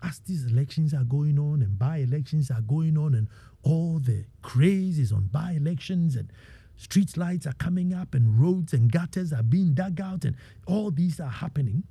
as 0.03 0.21
these 0.21 0.47
elections 0.47 0.95
are 0.95 1.05
going 1.05 1.39
on 1.39 1.63
and 1.63 1.79
by 1.79 1.99
elections 1.99 2.51
are 2.51 2.63
going 2.63 2.97
on 2.99 3.15
and 3.15 3.29
all 3.63 3.99
the 3.99 4.25
craze 4.41 4.99
is 4.99 5.13
on 5.13 5.29
by 5.31 5.53
elections 5.53 6.17
and 6.17 6.33
street 6.77 7.17
lights 7.17 7.47
are 7.47 7.53
coming 7.55 7.95
up 7.95 8.15
and 8.15 8.41
roads 8.41 8.73
and 8.73 8.91
gutters 8.91 9.33
are 9.33 9.43
being 9.43 9.75
dug 9.75 10.01
out 10.01 10.25
and 10.25 10.35
all 10.67 10.91
these 10.91 11.21
are 11.21 11.31
happening 11.31 11.85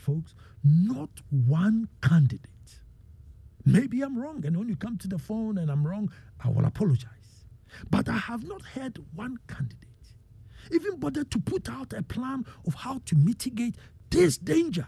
folks 0.00 0.34
not 0.64 1.10
one 1.30 1.88
candidate. 2.02 2.48
Maybe 3.64 4.02
i'm 4.02 4.18
wrong 4.18 4.44
and 4.44 4.56
when 4.56 4.68
you 4.68 4.76
come 4.76 4.98
to 4.98 5.08
the 5.08 5.18
phone 5.18 5.58
and 5.58 5.70
i'm 5.70 5.86
wrong 5.86 6.10
i 6.44 6.48
will 6.48 6.64
apologize. 6.64 7.46
But 7.90 8.08
i 8.08 8.16
have 8.16 8.44
not 8.44 8.62
heard 8.62 8.98
one 9.14 9.38
candidate. 9.46 9.86
Even 10.72 10.98
bother 10.98 11.24
to 11.24 11.38
put 11.38 11.68
out 11.68 11.92
a 11.92 12.02
plan 12.02 12.44
of 12.66 12.74
how 12.74 13.00
to 13.06 13.16
mitigate 13.16 13.76
this 14.10 14.36
danger. 14.36 14.86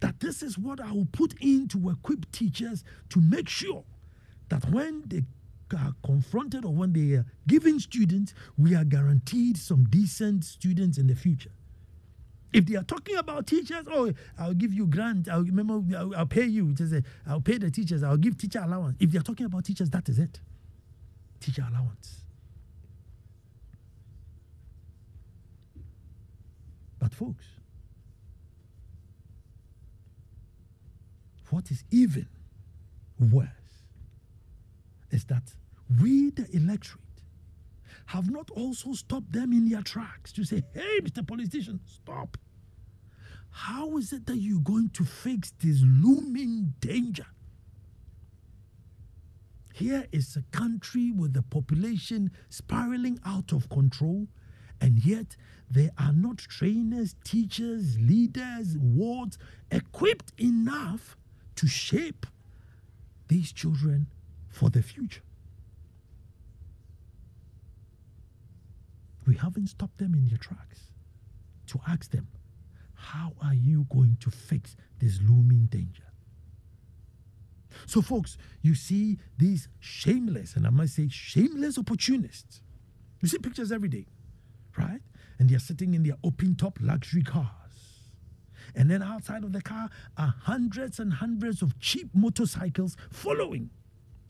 That 0.00 0.20
this 0.20 0.42
is 0.42 0.56
what 0.56 0.80
I 0.80 0.92
will 0.92 1.08
put 1.10 1.34
in 1.40 1.66
to 1.68 1.90
equip 1.90 2.30
teachers 2.30 2.84
to 3.10 3.20
make 3.20 3.48
sure 3.48 3.84
that 4.48 4.68
when 4.70 5.02
they 5.06 5.22
are 5.76 5.94
confronted 6.04 6.64
or 6.64 6.72
when 6.72 6.92
they 6.92 7.16
are 7.16 7.26
giving 7.46 7.78
students, 7.80 8.32
we 8.56 8.74
are 8.74 8.84
guaranteed 8.84 9.56
some 9.56 9.84
decent 9.84 10.44
students 10.44 10.98
in 10.98 11.08
the 11.08 11.16
future. 11.16 11.50
If 12.52 12.66
they 12.66 12.76
are 12.76 12.82
talking 12.84 13.16
about 13.16 13.46
teachers, 13.46 13.84
oh, 13.90 14.12
I'll 14.38 14.54
give 14.54 14.72
you 14.72 14.86
grant. 14.86 15.28
I'll 15.28 15.42
remember. 15.42 15.82
I'll, 15.96 16.16
I'll 16.16 16.26
pay 16.26 16.46
you. 16.46 16.72
Just 16.72 16.92
say, 16.92 17.02
I'll 17.26 17.40
pay 17.40 17.58
the 17.58 17.70
teachers. 17.70 18.02
I'll 18.02 18.16
give 18.16 18.38
teacher 18.38 18.60
allowance. 18.60 18.96
If 19.00 19.10
they 19.10 19.18
are 19.18 19.22
talking 19.22 19.46
about 19.46 19.64
teachers, 19.64 19.90
that 19.90 20.08
is 20.08 20.18
it. 20.18 20.40
Teacher 21.40 21.66
allowance. 21.68 22.22
But 26.98 27.12
folks, 27.14 27.44
What 31.50 31.70
is 31.70 31.84
even 31.90 32.26
worse 33.18 33.48
is 35.10 35.24
that 35.24 35.42
we, 36.00 36.30
the 36.30 36.46
electorate, 36.54 37.00
have 38.08 38.30
not 38.30 38.50
also 38.52 38.94
stopped 38.94 39.32
them 39.32 39.52
in 39.52 39.68
their 39.68 39.82
tracks 39.82 40.32
to 40.32 40.42
say, 40.42 40.62
hey, 40.72 41.00
Mr. 41.02 41.26
Politician, 41.26 41.78
stop. 41.84 42.38
How 43.50 43.98
is 43.98 44.14
it 44.14 44.24
that 44.26 44.38
you're 44.38 44.60
going 44.60 44.88
to 44.94 45.04
fix 45.04 45.52
this 45.58 45.82
looming 45.82 46.72
danger? 46.80 47.26
Here 49.74 50.06
is 50.10 50.36
a 50.36 50.56
country 50.56 51.12
with 51.12 51.34
the 51.34 51.42
population 51.42 52.30
spiraling 52.48 53.20
out 53.26 53.52
of 53.52 53.68
control, 53.68 54.26
and 54.80 55.04
yet 55.04 55.36
there 55.70 55.90
are 55.98 56.14
not 56.14 56.38
trainers, 56.38 57.14
teachers, 57.24 58.00
leaders, 58.00 58.78
wards 58.78 59.36
equipped 59.70 60.32
enough 60.38 61.14
to 61.56 61.66
shape 61.66 62.24
these 63.28 63.52
children 63.52 64.06
for 64.48 64.70
the 64.70 64.80
future. 64.80 65.20
We 69.28 69.36
haven't 69.36 69.66
stopped 69.66 69.98
them 69.98 70.14
in 70.14 70.24
their 70.24 70.38
tracks 70.38 70.80
to 71.66 71.78
ask 71.86 72.10
them, 72.10 72.28
how 72.94 73.34
are 73.42 73.52
you 73.54 73.86
going 73.92 74.16
to 74.20 74.30
fix 74.30 74.74
this 74.98 75.20
looming 75.20 75.66
danger? 75.66 76.04
So, 77.84 78.00
folks, 78.00 78.38
you 78.62 78.74
see 78.74 79.18
these 79.36 79.68
shameless, 79.78 80.56
and 80.56 80.66
I 80.66 80.70
must 80.70 80.94
say 80.94 81.08
shameless 81.10 81.76
opportunists. 81.76 82.62
You 83.20 83.28
see 83.28 83.36
pictures 83.36 83.70
every 83.70 83.90
day, 83.90 84.06
right? 84.78 85.02
And 85.38 85.50
they're 85.50 85.58
sitting 85.58 85.92
in 85.92 86.02
their 86.04 86.16
open 86.24 86.56
top 86.56 86.78
luxury 86.80 87.22
cars. 87.22 87.52
and 88.74 88.90
then 88.90 89.02
outside 89.02 89.44
of 89.44 89.52
the 89.52 89.60
car 89.60 89.90
are 90.16 90.34
hundreds 90.42 90.98
and 90.98 91.12
hundreds 91.12 91.60
of 91.60 91.78
cheap 91.80 92.08
motorcycles 92.14 92.96
following. 93.10 93.70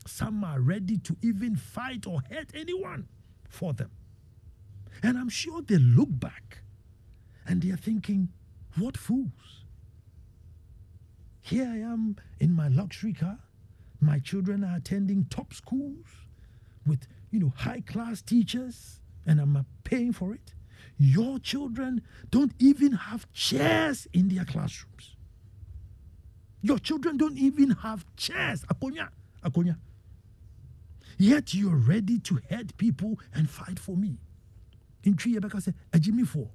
Some 0.07 0.43
are 0.43 0.61
ready 0.61 0.99
to 0.99 1.17
even 1.23 1.55
fight 1.55 2.07
or 2.07 2.21
hurt 2.31 2.51
anyone 2.55 3.07
for 3.49 3.73
them. 3.73 3.91
And 5.03 5.17
I'm 5.17 5.29
sure 5.29 5.63
they 5.63 5.79
look 5.79 6.09
back 6.11 6.59
and 7.47 7.63
they 7.63 7.71
are 7.71 7.77
thinking, 7.77 8.29
what 8.77 8.97
fools. 8.97 9.65
Here 11.41 11.67
I 11.67 11.79
am 11.79 12.17
in 12.41 12.53
my 12.53 12.69
luxury 12.69 13.13
car. 13.13 13.39
My 14.01 14.19
children 14.19 14.65
are 14.65 14.77
attending 14.77 15.25
top 15.25 15.55
schools 15.55 16.07
with, 16.87 17.07
you 17.31 17.41
know, 17.41 17.53
high 17.57 17.81
class 17.81 18.23
teachers, 18.23 19.01
and 19.27 19.41
I'm 19.41 19.65
paying 19.83 20.13
for 20.13 20.35
it. 20.35 20.55
Your 20.99 21.39
children 21.39 22.03
don't 22.31 22.53
even 22.59 22.93
have 22.93 23.33
chairs 23.33 24.07
in 24.13 24.29
their 24.29 24.45
classrooms. 24.45 25.17
Your 26.61 26.79
children 26.79 27.17
don't 27.17 27.39
even 27.39 27.71
have 27.71 28.05
chairs. 28.17 28.65
Akonya, 28.65 29.09
akonya. 29.45 29.77
Yet 31.17 31.55
you're 31.55 31.77
ready 31.77 32.19
to 32.21 32.41
head 32.49 32.77
people 32.77 33.19
and 33.35 33.49
fight 33.49 33.79
for 33.79 33.97
me. 33.97 34.19
Ajimi 35.05 36.27
for. 36.27 36.49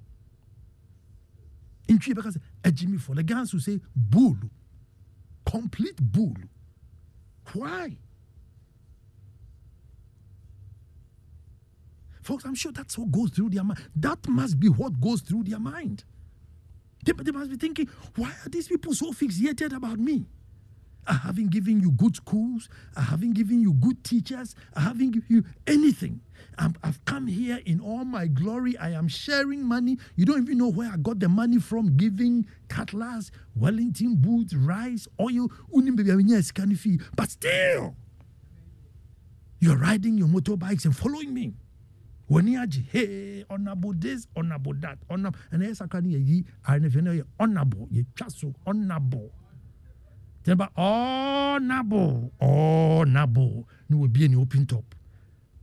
In 1.88 1.98
three 1.98 2.14
years, 2.14 2.34
say, 2.34 2.40
Ajimi 2.62 3.00
for. 3.00 3.14
The 3.14 3.22
guys 3.22 3.50
who 3.50 3.60
say, 3.60 3.80
bull. 3.94 4.36
Complete 5.44 5.96
bull. 6.00 6.34
Why? 7.52 7.96
Folks, 12.22 12.44
I'm 12.46 12.54
sure 12.54 12.72
that's 12.72 12.96
what 12.96 13.12
goes 13.12 13.30
through 13.30 13.50
their 13.50 13.64
mind. 13.64 13.80
That 13.96 14.26
must 14.26 14.58
be 14.58 14.68
what 14.68 14.98
goes 14.98 15.20
through 15.20 15.44
their 15.44 15.60
mind. 15.60 16.04
They, 17.04 17.12
they 17.12 17.32
must 17.32 17.50
be 17.50 17.56
thinking, 17.56 17.88
why 18.16 18.30
are 18.30 18.48
these 18.48 18.66
people 18.66 18.94
so 18.94 19.12
fixated 19.12 19.76
about 19.76 19.98
me? 19.98 20.24
I 21.06 21.14
haven't 21.14 21.50
given 21.50 21.80
you 21.80 21.90
good 21.92 22.16
schools. 22.16 22.68
I 22.96 23.02
haven't 23.02 23.32
given 23.34 23.60
you 23.60 23.72
good 23.74 24.02
teachers. 24.04 24.54
I 24.74 24.80
haven't 24.80 25.10
given 25.12 25.26
you 25.28 25.44
anything. 25.66 26.20
i 26.58 26.70
have 26.82 27.04
come 27.04 27.26
here 27.26 27.60
in 27.66 27.80
all 27.80 28.04
my 28.04 28.26
glory. 28.26 28.76
I 28.78 28.90
am 28.90 29.08
sharing 29.08 29.62
money. 29.64 29.98
You 30.16 30.24
don't 30.24 30.42
even 30.42 30.58
know 30.58 30.68
where 30.68 30.90
I 30.90 30.96
got 30.96 31.20
the 31.20 31.28
money 31.28 31.58
from 31.58 31.96
giving 31.96 32.46
cutlass, 32.68 33.30
Wellington 33.56 34.16
boots, 34.16 34.54
rice, 34.54 35.06
oil. 35.20 35.48
But 37.16 37.30
still, 37.30 37.96
you're 39.60 39.76
riding 39.76 40.18
your 40.18 40.28
motorbikes 40.28 40.84
and 40.84 40.96
following 40.96 41.32
me 41.32 41.54
w'ani 42.30 42.56
agye 42.56 42.82
hey 42.90 43.44
honorable 43.50 43.92
this 43.94 44.26
honorable 44.36 44.74
that 44.80 44.98
honorable 45.10 45.38
ɛna 45.52 45.68
yɛ 45.68 45.76
sakra 45.76 46.00
no 46.00 46.08
yɛyi 46.08 46.44
rnf 46.66 46.94
no 47.02 47.10
yɛ 47.12 47.24
honorable 47.38 47.86
yɛtwa 47.92 48.30
so 48.32 48.54
honorable 48.66 49.30
tɛnba 50.44 50.68
honorable 50.76 52.32
honorable 52.40 53.68
na 53.88 53.96
wɔbie 53.96 54.28
ne 54.28 54.36
open 54.36 54.66
top. 54.66 54.94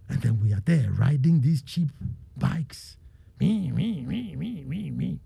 And 0.10 0.22
then 0.22 0.39
we 0.41 0.54
are 0.54 0.62
there 0.65 0.91
riding 0.91 1.41
these 1.41 1.62
cheap 1.62 1.89
bikes. 2.36 2.98
Me 3.39 3.72
me 3.72 4.02
me 4.06 4.36
me 4.36 4.63
me 4.65 4.91
me. 4.91 5.20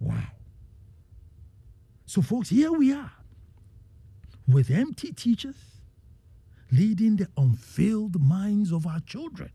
Wow. 0.00 0.32
So 2.06 2.22
folks 2.22 2.48
here 2.48 2.72
we 2.72 2.92
are 2.92 3.12
with 4.46 4.70
empty 4.70 5.12
teachers 5.12 5.56
leading 6.70 7.16
the 7.16 7.28
unfilled 7.36 8.20
minds 8.20 8.72
of 8.72 8.86
our 8.86 9.00
children. 9.00 9.50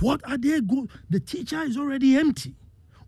What 0.00 0.20
are 0.28 0.38
they 0.38 0.60
going? 0.60 0.88
The 1.10 1.20
teacher 1.20 1.62
is 1.62 1.76
already 1.76 2.16
empty. 2.16 2.54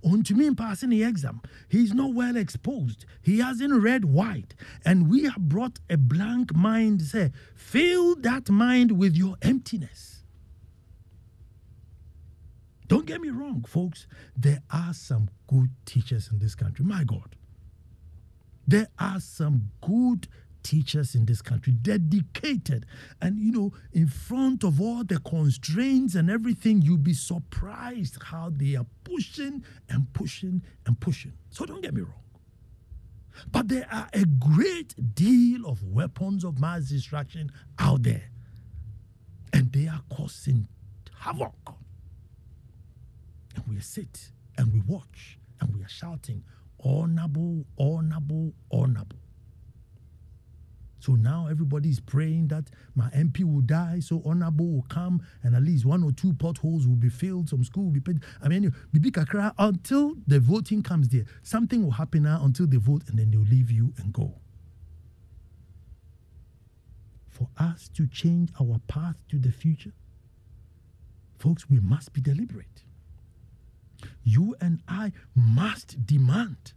On 0.02 0.22
to 0.24 0.34
me 0.34 0.46
in 0.46 0.56
passing 0.56 0.90
the 0.90 1.04
exam. 1.04 1.40
He's 1.68 1.92
not 1.92 2.14
well 2.14 2.36
exposed. 2.36 3.04
He 3.22 3.38
hasn't 3.38 3.72
read 3.72 4.04
white. 4.04 4.54
And 4.84 5.10
we 5.10 5.24
have 5.24 5.48
brought 5.48 5.78
a 5.88 5.96
blank 5.96 6.54
mind. 6.54 7.02
Say, 7.02 7.32
fill 7.54 8.16
that 8.16 8.50
mind 8.50 8.92
with 8.92 9.16
your 9.16 9.36
emptiness. 9.42 10.22
Don't 12.88 13.06
get 13.06 13.20
me 13.20 13.30
wrong, 13.30 13.64
folks. 13.68 14.06
There 14.36 14.62
are 14.70 14.92
some 14.92 15.30
good 15.46 15.70
teachers 15.84 16.28
in 16.32 16.40
this 16.40 16.54
country. 16.54 16.84
My 16.84 17.04
God. 17.04 17.36
There 18.66 18.88
are 18.98 19.20
some 19.20 19.70
good 19.80 20.26
teachers 20.62 21.14
in 21.14 21.26
this 21.26 21.42
country, 21.42 21.72
dedicated. 21.72 22.86
And 23.20 23.38
you 23.38 23.52
know, 23.52 23.72
in 23.92 24.06
front 24.06 24.64
of 24.64 24.80
all 24.80 25.04
the 25.04 25.18
constraints 25.20 26.14
and 26.14 26.30
everything, 26.30 26.82
you'll 26.82 26.98
be 26.98 27.14
surprised 27.14 28.22
how 28.22 28.50
they 28.54 28.76
are 28.76 28.86
pushing 29.04 29.64
and 29.88 30.12
pushing 30.12 30.62
and 30.86 30.98
pushing. 31.00 31.32
So 31.50 31.64
don't 31.64 31.82
get 31.82 31.94
me 31.94 32.02
wrong. 32.02 32.14
But 33.50 33.68
there 33.68 33.86
are 33.90 34.08
a 34.12 34.24
great 34.24 35.14
deal 35.14 35.66
of 35.66 35.82
weapons 35.84 36.44
of 36.44 36.60
mass 36.60 36.88
destruction 36.88 37.52
out 37.78 38.02
there, 38.02 38.30
and 39.52 39.72
they 39.72 39.86
are 39.86 40.02
causing 40.10 40.68
havoc. 41.18 41.74
And 43.54 43.64
we 43.68 43.80
sit 43.80 44.32
and 44.56 44.72
we 44.72 44.80
watch 44.80 45.38
and 45.60 45.74
we 45.74 45.82
are 45.82 45.88
shouting, 45.88 46.44
honorable, 46.84 47.64
honorable, 47.78 48.52
honorable. 48.70 49.18
So 51.00 51.14
now 51.14 51.46
everybody 51.50 51.88
is 51.88 51.98
praying 51.98 52.48
that 52.48 52.64
my 52.94 53.08
MP 53.10 53.42
will 53.42 53.62
die, 53.62 54.00
so 54.00 54.22
honorable 54.24 54.66
will 54.66 54.86
come, 54.88 55.22
and 55.42 55.56
at 55.56 55.62
least 55.62 55.86
one 55.86 56.02
or 56.04 56.12
two 56.12 56.34
potholes 56.34 56.86
will 56.86 56.96
be 56.96 57.08
filled, 57.08 57.48
some 57.48 57.64
school 57.64 57.84
will 57.84 57.90
be 57.90 58.00
paid. 58.00 58.20
I 58.42 58.48
mean, 58.48 58.72
Bibi 58.92 59.10
Kakra, 59.10 59.54
until 59.58 60.14
the 60.26 60.38
voting 60.38 60.82
comes 60.82 61.08
there, 61.08 61.24
something 61.42 61.82
will 61.82 61.92
happen 61.92 62.24
now 62.24 62.42
until 62.44 62.66
they 62.66 62.76
vote, 62.76 63.02
and 63.08 63.18
then 63.18 63.30
they'll 63.30 63.40
leave 63.40 63.70
you 63.70 63.94
and 63.96 64.12
go. 64.12 64.34
For 67.28 67.48
us 67.58 67.88
to 67.94 68.06
change 68.06 68.50
our 68.60 68.78
path 68.86 69.16
to 69.30 69.38
the 69.38 69.50
future, 69.50 69.92
folks, 71.38 71.70
we 71.70 71.80
must 71.80 72.12
be 72.12 72.20
deliberate. 72.20 72.84
You 74.22 74.54
and 74.60 74.80
I 74.86 75.12
must 75.34 76.06
demand. 76.06 76.74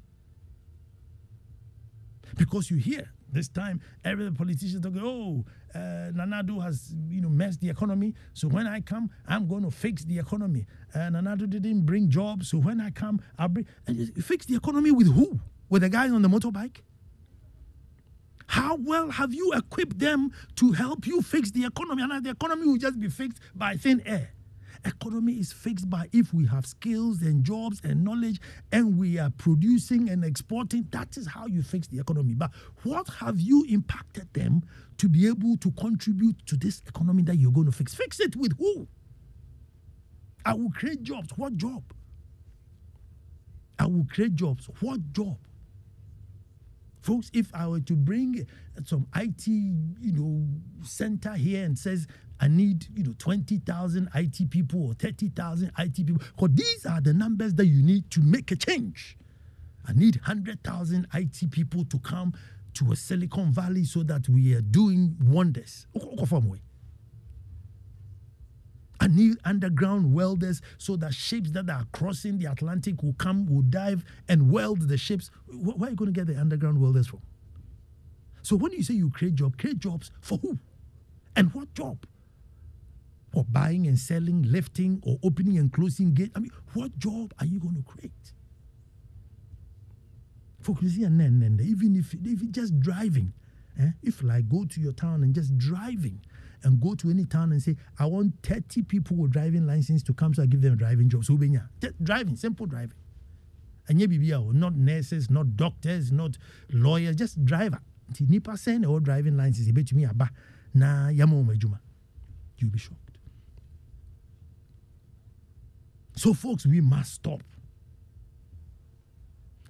Because 2.37 2.71
you 2.71 2.77
hear 2.77 3.11
this 3.33 3.47
time, 3.47 3.81
every 4.03 4.31
politician 4.31 4.81
talk, 4.81 4.93
oh, 4.97 5.43
uh, 5.75 6.11
Nana 6.13 6.43
Addo 6.43 6.63
has 6.63 6.93
you 7.07 7.21
know 7.21 7.29
messed 7.29 7.61
the 7.61 7.69
economy. 7.69 8.13
So 8.33 8.47
when 8.47 8.67
I 8.67 8.81
come, 8.81 9.09
I'm 9.27 9.47
going 9.47 9.63
to 9.63 9.71
fix 9.71 10.03
the 10.03 10.19
economy. 10.19 10.65
Uh, 10.93 11.09
Nana 11.09 11.35
Addo 11.35 11.49
didn't 11.49 11.81
bring 11.81 12.09
jobs, 12.09 12.49
so 12.49 12.57
when 12.57 12.79
I 12.79 12.91
come, 12.91 13.21
I'll 13.37 13.49
bring. 13.49 13.65
And 13.87 14.13
fix 14.23 14.45
the 14.45 14.55
economy 14.55 14.91
with 14.91 15.13
who? 15.13 15.39
With 15.69 15.81
the 15.81 15.89
guys 15.89 16.11
on 16.11 16.21
the 16.21 16.29
motorbike? 16.29 16.77
How 18.47 18.75
well 18.75 19.09
have 19.09 19.33
you 19.33 19.53
equipped 19.53 19.97
them 19.97 20.31
to 20.57 20.73
help 20.73 21.07
you 21.07 21.21
fix 21.21 21.49
the 21.49 21.65
economy? 21.65 22.03
And 22.03 22.23
the 22.23 22.31
economy 22.31 22.67
will 22.67 22.77
just 22.77 22.99
be 22.99 23.07
fixed 23.07 23.39
by 23.55 23.77
thin 23.77 24.01
air 24.05 24.32
economy 24.85 25.33
is 25.33 25.51
fixed 25.53 25.89
by 25.89 26.07
if 26.11 26.33
we 26.33 26.45
have 26.47 26.65
skills 26.65 27.21
and 27.21 27.43
jobs 27.43 27.81
and 27.83 28.03
knowledge 28.03 28.39
and 28.71 28.97
we 28.97 29.17
are 29.17 29.29
producing 29.31 30.09
and 30.09 30.23
exporting. 30.23 30.87
That 30.91 31.17
is 31.17 31.27
how 31.27 31.47
you 31.47 31.61
fix 31.61 31.87
the 31.87 31.99
economy. 31.99 32.33
But 32.35 32.51
what 32.83 33.07
have 33.19 33.39
you 33.39 33.65
impacted 33.69 34.33
them 34.33 34.63
to 34.97 35.09
be 35.09 35.27
able 35.27 35.57
to 35.57 35.71
contribute 35.71 36.45
to 36.47 36.57
this 36.57 36.81
economy 36.87 37.23
that 37.23 37.37
you're 37.37 37.51
going 37.51 37.67
to 37.67 37.71
fix? 37.71 37.93
Fix 37.93 38.19
it 38.19 38.35
with 38.35 38.57
who? 38.57 38.87
I 40.45 40.53
will 40.53 40.71
create 40.71 41.03
jobs. 41.03 41.29
What 41.37 41.55
job? 41.55 41.83
I 43.79 43.85
will 43.87 44.05
create 44.11 44.35
jobs. 44.35 44.69
What 44.81 45.13
job? 45.13 45.37
Folks, 47.01 47.29
if 47.33 47.53
I 47.53 47.67
were 47.67 47.81
to 47.81 47.95
bring 47.95 48.47
some 48.85 49.07
IT, 49.15 49.45
you 49.47 50.11
know, 50.13 50.47
center 50.83 51.33
here 51.33 51.65
and 51.65 51.77
says 51.77 52.07
I 52.43 52.49
need, 52.49 52.87
you 52.93 53.03
know, 53.03 53.15
20,000 53.19 54.09
IT 54.13 54.49
people 54.49 54.87
or 54.87 54.93
30,000 54.95 55.71
IT 55.79 55.95
people. 56.05 56.21
Because 56.35 56.49
these 56.53 56.85
are 56.85 56.99
the 56.99 57.13
numbers 57.13 57.53
that 57.53 57.67
you 57.67 57.81
need 57.81 58.11
to 58.11 58.21
make 58.21 58.51
a 58.51 58.57
change. 58.57 59.15
I 59.87 59.93
need 59.93 60.17
100,000 60.17 61.07
IT 61.13 61.51
people 61.51 61.85
to 61.85 61.97
come 61.99 62.33
to 62.73 62.91
a 62.91 62.97
Silicon 62.97 63.53
Valley 63.53 63.85
so 63.85 64.03
that 64.03 64.27
we 64.27 64.53
are 64.55 64.59
doing 64.59 65.15
wonders. 65.23 65.87
I 68.99 69.07
need 69.07 69.37
underground 69.45 70.13
welders 70.13 70.61
so 70.77 70.97
that 70.97 71.13
ships 71.13 71.51
that 71.51 71.69
are 71.69 71.87
crossing 71.93 72.39
the 72.39 72.51
Atlantic 72.51 73.03
will 73.03 73.13
come, 73.13 73.45
will 73.45 73.61
dive 73.61 74.03
and 74.27 74.51
weld 74.51 74.89
the 74.89 74.97
ships. 74.97 75.31
Where 75.47 75.87
are 75.87 75.91
you 75.91 75.95
going 75.95 76.13
to 76.13 76.19
get 76.19 76.27
the 76.27 76.37
underground 76.37 76.81
welders 76.81 77.07
from? 77.07 77.21
So 78.41 78.57
when 78.57 78.73
you 78.73 78.83
say 78.83 78.95
you 78.95 79.11
create 79.11 79.35
jobs, 79.35 79.55
create 79.57 79.79
jobs 79.79 80.11
for 80.19 80.39
who? 80.39 80.59
And 81.37 81.53
what 81.53 81.73
job? 81.73 82.05
Or 83.33 83.43
buying 83.45 83.87
and 83.87 83.97
selling, 83.97 84.43
lifting 84.43 85.01
or 85.05 85.17
opening 85.23 85.57
and 85.57 85.73
closing 85.73 86.13
gate. 86.13 86.31
I 86.35 86.39
mean, 86.39 86.51
what 86.73 86.97
job 86.99 87.33
are 87.39 87.45
you 87.45 87.59
going 87.59 87.75
to 87.75 87.83
create? 87.83 88.11
Focus 90.61 90.95
here, 90.95 91.09
even 91.09 91.95
if, 91.97 92.13
if 92.13 92.51
just 92.51 92.79
driving, 92.79 93.33
eh? 93.79 93.89
if 94.01 94.23
like 94.23 94.47
go 94.47 94.65
to 94.65 94.79
your 94.79 94.93
town 94.93 95.23
and 95.23 95.35
just 95.35 95.57
driving 95.57 96.21
and 96.63 96.79
go 96.79 96.95
to 96.95 97.09
any 97.09 97.25
town 97.25 97.51
and 97.51 97.61
say, 97.61 97.75
I 97.99 98.05
want 98.05 98.35
30 98.43 98.83
people 98.83 99.17
with 99.17 99.31
driving 99.31 99.67
license 99.67 100.03
to 100.03 100.13
come 100.13 100.33
so 100.33 100.43
I 100.43 100.45
give 100.45 100.61
them 100.61 100.77
driving 100.77 101.09
jobs. 101.09 101.27
So, 101.27 101.37
just 101.81 102.03
driving, 102.03 102.35
simple 102.37 102.65
driving. 102.65 102.95
And 103.89 103.99
you 103.99 104.51
not 104.53 104.75
nurses, 104.75 105.29
not 105.29 105.57
doctors, 105.57 106.11
not 106.11 106.37
lawyers, 106.71 107.17
just 107.17 107.43
driver. 107.43 107.79
Nipa 108.19 108.57
send 108.57 108.85
or 108.85 108.99
driving 108.99 109.35
license, 109.35 109.69
me 109.93 110.05
aba 110.05 110.29
na 110.73 111.09
majuma. 111.09 111.79
You'll 112.57 112.71
be 112.71 112.79
shocked. 112.79 113.12
So, 116.15 116.33
folks, 116.33 116.65
we 116.65 116.81
must 116.81 117.13
stop. 117.13 117.43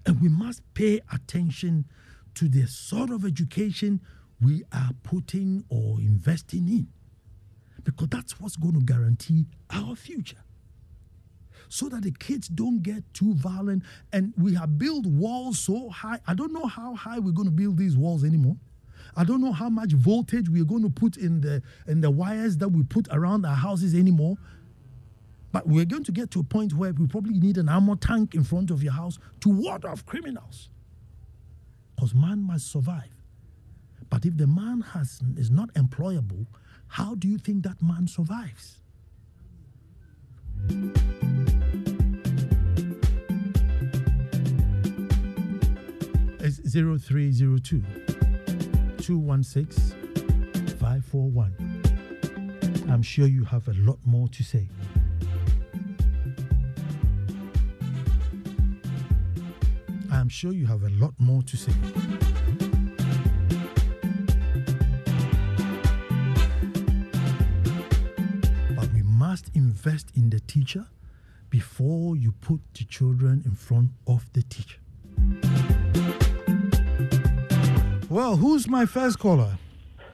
And 0.05 0.21
we 0.21 0.27
must 0.27 0.61
pay 0.73 0.99
attention 1.13 1.85
to 2.35 2.47
the 2.49 2.67
sort 2.67 3.09
of 3.09 3.23
education 3.23 4.01
we 4.41 4.63
are 4.73 4.91
putting 5.03 5.63
or 5.69 5.99
investing 6.01 6.67
in. 6.67 6.87
Because 7.83 8.09
that's 8.09 8.39
what's 8.39 8.55
going 8.55 8.73
to 8.73 8.81
guarantee 8.81 9.45
our 9.69 9.95
future. 9.95 10.43
So 11.69 11.89
that 11.89 12.03
the 12.03 12.11
kids 12.11 12.49
don't 12.49 12.83
get 12.83 13.03
too 13.13 13.33
violent. 13.35 13.83
And 14.11 14.33
we 14.37 14.55
have 14.55 14.77
built 14.77 15.05
walls 15.05 15.59
so 15.59 15.89
high. 15.89 16.19
I 16.27 16.33
don't 16.33 16.51
know 16.51 16.65
how 16.65 16.95
high 16.95 17.19
we're 17.19 17.31
going 17.31 17.47
to 17.47 17.51
build 17.51 17.77
these 17.77 17.95
walls 17.95 18.23
anymore. 18.23 18.57
I 19.15 19.23
don't 19.23 19.41
know 19.41 19.51
how 19.51 19.69
much 19.69 19.93
voltage 19.93 20.49
we're 20.49 20.65
going 20.65 20.83
to 20.83 20.89
put 20.89 21.17
in 21.17 21.41
the 21.41 21.61
in 21.87 22.01
the 22.01 22.09
wires 22.09 22.57
that 22.57 22.69
we 22.69 22.83
put 22.83 23.07
around 23.11 23.45
our 23.45 23.55
houses 23.55 23.93
anymore. 23.93 24.37
But 25.53 25.67
we're 25.67 25.85
going 25.85 26.03
to 26.05 26.11
get 26.11 26.31
to 26.31 26.39
a 26.39 26.43
point 26.43 26.73
where 26.73 26.91
we 26.91 27.05
probably 27.05 27.39
need 27.39 27.57
an 27.57 27.69
armor 27.69 27.95
tank 27.95 28.33
in 28.33 28.43
front 28.43 28.71
of 28.71 28.81
your 28.83 28.93
house 28.93 29.19
to 29.41 29.49
ward 29.49 29.85
off 29.85 30.03
criminals. 30.05 30.69
Because 31.95 32.15
man 32.15 32.41
must 32.41 32.71
survive. 32.71 33.11
But 34.09 34.25
if 34.25 34.35
the 34.35 34.47
man 34.47 34.81
has, 34.81 35.21
is 35.37 35.51
not 35.51 35.71
employable, 35.75 36.47
how 36.87 37.13
do 37.13 37.27
you 37.27 37.37
think 37.37 37.61
that 37.63 37.83
man 37.83 38.07
survives? 38.07 38.79
It's 46.39 46.73
0302 46.73 47.83
216 48.97 50.77
541. 50.79 52.85
I'm 52.89 53.03
sure 53.03 53.27
you 53.27 53.45
have 53.45 53.67
a 53.67 53.73
lot 53.73 53.99
more 54.03 54.27
to 54.29 54.43
say. 54.43 54.67
I'm 60.23 60.29
sure 60.29 60.53
you 60.53 60.65
have 60.67 60.83
a 60.83 60.89
lot 60.91 61.13
more 61.19 61.41
to 61.43 61.57
say. 61.57 61.73
But 68.73 68.93
we 68.93 69.01
must 69.03 69.51
invest 69.53 70.11
in 70.15 70.29
the 70.29 70.39
teacher 70.47 70.85
before 71.49 72.15
you 72.15 72.31
put 72.31 72.61
the 72.73 72.85
children 72.85 73.43
in 73.45 73.53
front 73.53 73.89
of 74.07 74.31
the 74.31 74.43
teacher. 74.43 74.79
Well, 78.09 78.37
who's 78.37 78.69
my 78.69 78.85
first 78.85 79.19
caller? 79.19 79.57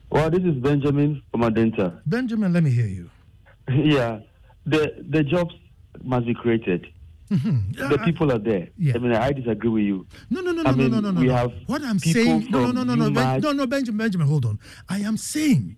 Well, 0.09 0.31
this 0.31 0.41
is 0.41 0.55
Benjamin 0.55 1.21
from 1.29 1.41
Adenta. 1.41 2.01
Benjamin, 2.07 2.51
let 2.51 2.63
me 2.63 2.71
hear 2.71 2.87
you. 2.87 3.11
yeah, 3.69 4.21
the 4.65 5.05
the 5.07 5.21
jobs 5.21 5.53
must 6.01 6.25
be 6.25 6.33
created. 6.33 6.87
Mm-hmm. 7.31 7.89
The 7.89 7.97
people 7.99 8.31
are 8.31 8.39
there. 8.39 8.69
Yeah. 8.77 8.93
I 8.95 8.97
mean, 8.97 9.13
I 9.13 9.31
disagree 9.31 9.69
with 9.69 9.83
you. 9.83 10.07
No, 10.29 10.41
no, 10.41 10.51
no, 10.51 10.63
no, 10.63 10.71
mean, 10.71 10.91
no, 10.91 10.99
no, 10.99 11.11
no, 11.11 11.19
we 11.19 11.27
no. 11.27 11.35
Have 11.35 11.51
what 11.67 11.83
I'm 11.83 11.99
saying, 11.99 12.47
no, 12.49 12.71
no, 12.71 12.83
no, 12.83 12.95
no, 12.95 12.95
no, 12.95 13.11
ben, 13.11 13.41
no, 13.41 13.51
no, 13.51 13.67
Benjamin, 13.67 13.97
Benjamin, 13.97 14.27
hold 14.27 14.45
on. 14.45 14.59
I 14.87 14.99
am 14.99 15.15
saying 15.15 15.77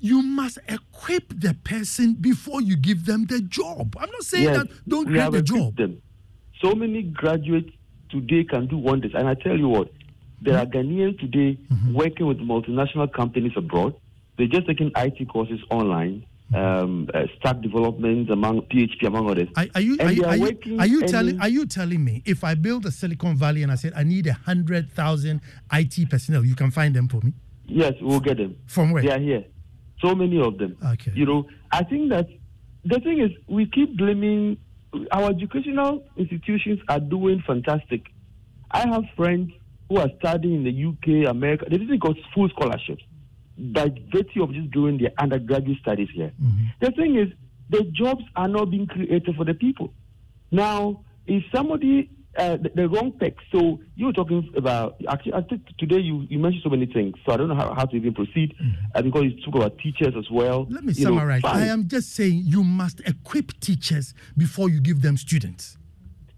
you 0.00 0.22
must 0.22 0.58
equip 0.68 1.40
the 1.40 1.54
person 1.64 2.14
before 2.14 2.62
you 2.62 2.76
give 2.76 3.04
them 3.04 3.26
the 3.26 3.40
job. 3.42 3.96
I'm 3.98 4.10
not 4.10 4.22
saying 4.22 4.44
yes, 4.44 4.56
that 4.58 4.88
don't 4.88 5.06
create 5.06 5.32
the 5.32 5.42
job. 5.42 5.76
Them. 5.76 6.00
So 6.62 6.74
many 6.74 7.02
graduates 7.02 7.70
today 8.10 8.44
can 8.44 8.66
do 8.66 8.78
wonders. 8.78 9.12
And 9.14 9.28
I 9.28 9.34
tell 9.34 9.56
you 9.56 9.68
what, 9.68 9.92
there 10.40 10.58
are 10.58 10.66
Ghanaians 10.66 11.18
today 11.18 11.58
mm-hmm. 11.70 11.94
working 11.94 12.26
with 12.26 12.38
multinational 12.38 13.12
companies 13.12 13.52
abroad. 13.56 13.94
They're 14.36 14.46
just 14.46 14.66
taking 14.66 14.92
IT 14.96 15.28
courses 15.28 15.60
online 15.70 16.24
um, 16.54 17.08
uh, 17.12 17.24
stack 17.38 17.60
development 17.60 18.30
among 18.30 18.62
PHP 18.62 19.06
among 19.06 19.30
others. 19.30 19.48
Are, 19.56 19.66
are 19.74 19.80
you 19.80 19.98
are 20.00 20.12
you, 20.12 20.24
are 20.24 20.36
you, 20.36 20.78
are 20.78 20.86
you 20.86 21.06
telling 21.06 21.40
are 21.40 21.48
you 21.48 21.66
telling 21.66 22.04
me 22.04 22.22
if 22.24 22.42
I 22.44 22.54
build 22.54 22.86
a 22.86 22.90
Silicon 22.90 23.36
Valley 23.36 23.62
and 23.62 23.70
I 23.70 23.74
said 23.74 23.92
I 23.94 24.04
need 24.04 24.26
a 24.26 24.32
hundred 24.32 24.90
thousand 24.90 25.42
IT 25.72 26.08
personnel, 26.10 26.44
you 26.44 26.54
can 26.54 26.70
find 26.70 26.94
them 26.94 27.08
for 27.08 27.20
me? 27.20 27.34
Yes, 27.66 27.92
we'll 28.00 28.20
get 28.20 28.38
them. 28.38 28.56
From 28.66 28.92
where? 28.92 29.02
They 29.02 29.10
are 29.10 29.18
here. 29.18 29.44
So 30.00 30.14
many 30.14 30.40
of 30.40 30.58
them. 30.58 30.76
Okay. 30.82 31.12
You 31.14 31.26
know, 31.26 31.46
I 31.70 31.84
think 31.84 32.10
that 32.10 32.28
the 32.84 33.00
thing 33.00 33.20
is 33.20 33.30
we 33.46 33.66
keep 33.66 33.96
blaming 33.98 34.56
our 35.12 35.30
educational 35.30 36.02
institutions 36.16 36.80
are 36.88 37.00
doing 37.00 37.42
fantastic. 37.46 38.06
I 38.70 38.88
have 38.88 39.02
friends 39.16 39.52
who 39.88 39.98
are 39.98 40.08
studying 40.18 40.64
in 40.64 40.64
the 40.64 41.24
UK, 41.24 41.30
America. 41.30 41.66
They 41.70 41.76
didn't 41.76 42.00
got 42.00 42.16
full 42.34 42.48
scholarships 42.50 43.02
by 43.58 43.92
virtue 44.12 44.42
of 44.42 44.52
just 44.52 44.70
doing 44.70 44.98
their 44.98 45.12
undergraduate 45.18 45.78
studies 45.80 46.08
here. 46.12 46.32
Mm-hmm. 46.42 46.64
The 46.80 46.90
thing 46.92 47.16
is, 47.16 47.28
the 47.70 47.84
jobs 47.92 48.24
are 48.36 48.48
not 48.48 48.70
being 48.70 48.86
created 48.86 49.34
for 49.36 49.44
the 49.44 49.54
people. 49.54 49.92
Now, 50.50 51.04
if 51.26 51.42
somebody 51.54 52.10
uh, 52.38 52.56
the, 52.56 52.70
the, 52.74 52.88
wrong 52.88 53.12
text. 53.18 53.40
So 53.50 53.80
you 53.96 54.06
were 54.06 54.12
talking 54.12 54.48
about 54.56 54.96
actually. 55.08 55.32
I 55.34 55.40
think 55.42 55.66
today 55.76 55.98
you, 55.98 56.24
you 56.28 56.38
mentioned 56.38 56.62
so 56.62 56.70
many 56.70 56.86
things. 56.86 57.16
So 57.26 57.32
I 57.32 57.36
don't 57.36 57.48
know 57.48 57.56
how, 57.56 57.74
how 57.74 57.84
to 57.84 57.96
even 57.96 58.14
proceed 58.14 58.54
mm-hmm. 58.54 58.70
uh, 58.94 59.02
because 59.02 59.24
you 59.24 59.44
talk 59.44 59.56
about 59.56 59.78
teachers 59.78 60.14
as 60.16 60.30
well. 60.30 60.66
Let 60.70 60.84
me 60.84 60.92
you 60.92 61.04
summarize. 61.04 61.42
Know, 61.42 61.48
I 61.48 61.62
am 61.62 61.88
just 61.88 62.14
saying 62.14 62.42
you 62.44 62.62
must 62.62 63.00
equip 63.00 63.58
teachers 63.60 64.14
before 64.36 64.70
you 64.70 64.80
give 64.80 65.02
them 65.02 65.16
students. 65.16 65.78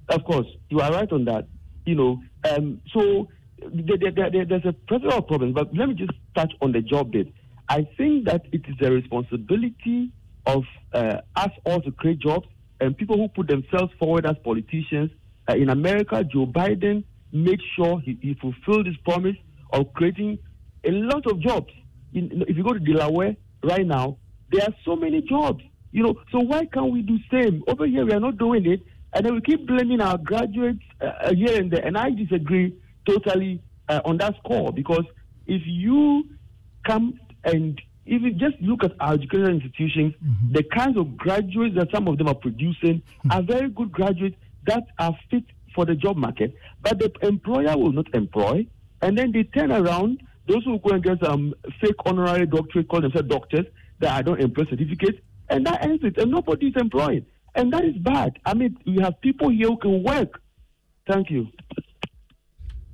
Of 0.09 0.25
course, 0.25 0.47
you 0.71 0.81
are 0.81 0.91
right 0.91 1.11
on 1.13 1.27
that. 1.27 1.47
You 1.85 1.95
know, 1.97 2.23
um, 2.49 2.81
so 2.93 3.29
there, 3.61 4.13
there, 4.13 4.31
there, 4.31 4.45
there's 4.45 4.65
a 4.65 4.73
plethora 4.73 5.17
of 5.17 5.27
problems, 5.27 5.55
but 5.55 5.75
let 5.75 5.89
me 5.89 5.95
just 5.95 6.13
touch 6.35 6.53
on 6.61 6.73
the 6.73 6.81
job 6.81 7.13
bit. 7.13 7.33
I 7.69 7.87
think 7.97 8.25
that 8.27 8.43
it 8.53 8.63
is 8.69 8.75
the 8.81 8.91
responsibility 8.91 10.11
of 10.47 10.65
uh, 10.93 11.19
us 11.37 11.51
all 11.65 11.81
to 11.83 11.93
create 11.93 12.19
jobs 12.19 12.47
and 12.81 12.97
people 12.97 13.17
who 13.17 13.29
put 13.29 13.47
themselves 13.47 13.93
forward 13.99 14.27
as 14.27 14.37
politicians. 14.43 15.11
Uh, 15.49 15.55
in 15.55 15.71
America, 15.71 16.25
Joe 16.25 16.47
Biden 16.47 17.05
made 17.33 17.61
sure 17.77 18.01
he, 18.01 18.19
he 18.21 18.35
fulfilled 18.35 18.87
his 18.87 18.97
promise 19.05 19.37
of 19.73 19.93
creating 19.95 20.39
a 20.85 20.91
lot 20.91 21.27
of 21.31 21.41
jobs. 21.41 21.73
In, 22.13 22.45
if 22.49 22.57
you 22.57 22.65
go 22.65 22.73
to 22.73 22.81
Delaware 22.81 23.37
right 23.63 23.87
now, 23.87 24.17
there 24.51 24.63
are 24.63 24.75
so 24.85 24.97
many 24.97 25.21
jobs. 25.23 25.63
You 25.93 26.05
know, 26.05 26.15
so 26.33 26.41
why 26.41 26.65
can't 26.67 26.93
we 26.93 27.03
do 27.03 27.19
the 27.19 27.43
same 27.43 27.63
over 27.69 27.87
here? 27.87 28.05
We 28.05 28.13
are 28.13 28.21
not 28.21 28.39
doing 28.39 28.67
it, 28.67 28.81
and 29.13 29.27
then 29.27 29.35
we 29.35 29.41
keep 29.43 29.67
blaming 29.67 30.01
our 30.01 30.19
graduates 30.19 30.83
uh, 31.01 31.33
here 31.35 31.61
and 31.61 31.71
there. 31.71 31.85
And 31.85 31.99
I 31.99 32.11
disagree 32.11 32.75
totally 33.13 33.63
uh, 33.89 34.01
on 34.05 34.17
that 34.19 34.37
score 34.39 34.73
because 34.73 35.05
if 35.47 35.63
you 35.67 36.29
come 36.87 37.19
and 37.45 37.81
if 38.07 38.23
you 38.23 38.33
just 38.33 38.61
look 38.61 38.83
at 38.83 38.93
our 39.01 39.15
educational 39.15 39.51
institutions, 39.51 40.15
mm-hmm. 40.15 40.53
the 40.53 40.63
kinds 40.65 40.99
of 40.99 41.17
graduates 41.17 41.77
that 41.77 41.89
some 41.93 42.09
of 42.09 42.19
them 42.19 42.29
are 42.29 42.35
producing 42.35 43.03
mm-hmm. 43.03 43.33
are 43.33 43.43
very 43.43 43.69
good 43.69 43.93
graduates 43.93 44.37
that 44.67 44.85
are 44.99 45.17
fit 45.31 45.45
for 45.75 45.85
the 45.85 45.95
job 45.95 46.17
market, 46.17 46.55
but 46.83 46.99
the 46.99 47.13
employer 47.23 47.77
will 47.77 47.93
not 47.93 48.13
employ, 48.15 48.67
and 49.03 49.17
then 49.17 49.33
they 49.33 49.45
turn 49.45 49.71
around. 49.71 50.23
Those 50.49 50.65
who 50.65 50.81
go 50.81 50.91
and 50.91 51.05
get 51.05 51.19
some 51.23 51.55
fake 51.81 51.95
honorary 52.05 52.47
doctorate, 52.47 52.89
call 52.89 53.01
themselves 53.03 53.29
doctors, 53.29 53.67
that 54.01 54.13
I 54.13 54.23
don't 54.23 54.41
employ 54.41 54.65
certificates, 54.69 55.19
and 55.49 55.65
that 55.67 55.85
ends 55.85 56.03
it, 56.03 56.19
and 56.19 56.31
nobody 56.31 56.69
is 56.69 56.75
employed, 56.77 57.25
and 57.55 57.73
that 57.73 57.85
is 57.85 57.97
bad. 57.99 58.39
I 58.45 58.55
mean, 58.55 58.77
we 58.85 59.01
have 59.01 59.21
people 59.21 59.51
here 59.51 59.69
who 59.69 59.77
can 59.77 60.03
work. 60.03 60.41
Thank 61.09 61.31
you. 61.31 61.47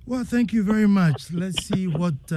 Well, 0.09 0.23
thank 0.23 0.53
you 0.53 0.63
very 0.63 0.87
much. 0.87 1.33
Let's 1.33 1.67
see 1.67 1.89
what 1.89 2.15
uh, 2.31 2.37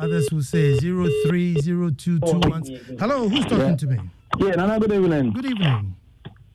others 0.00 0.32
will 0.32 0.42
say. 0.42 0.78
Zero 0.78 1.06
three 1.26 1.54
zero 1.60 1.90
two 1.90 2.18
two 2.18 2.38
one. 2.38 2.64
Hello, 2.98 3.28
who's 3.28 3.44
talking 3.44 3.58
yeah. 3.58 3.76
to 3.76 3.86
me? 3.88 3.98
Yeah, 4.38 4.50
Nana. 4.52 4.80
Good 4.80 4.92
evening. 4.92 5.32
Good 5.34 5.44
evening. 5.44 5.96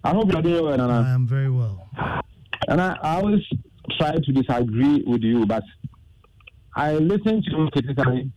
I 0.04 0.10
hope 0.10 0.32
you're 0.34 0.42
doing 0.42 0.66
well, 0.66 0.76
Nana. 0.76 1.06
I 1.08 1.14
am 1.14 1.28
very 1.28 1.52
well. 1.52 1.88
And 2.68 2.82
I, 2.82 2.98
I 3.04 3.18
always 3.18 3.44
try 4.00 4.14
to 4.14 4.32
disagree 4.32 5.04
with 5.06 5.22
you, 5.22 5.46
but 5.46 5.62
I 6.76 6.94
listen 6.94 7.44
to 7.44 7.52
you 7.52 7.70
critically. 7.72 8.32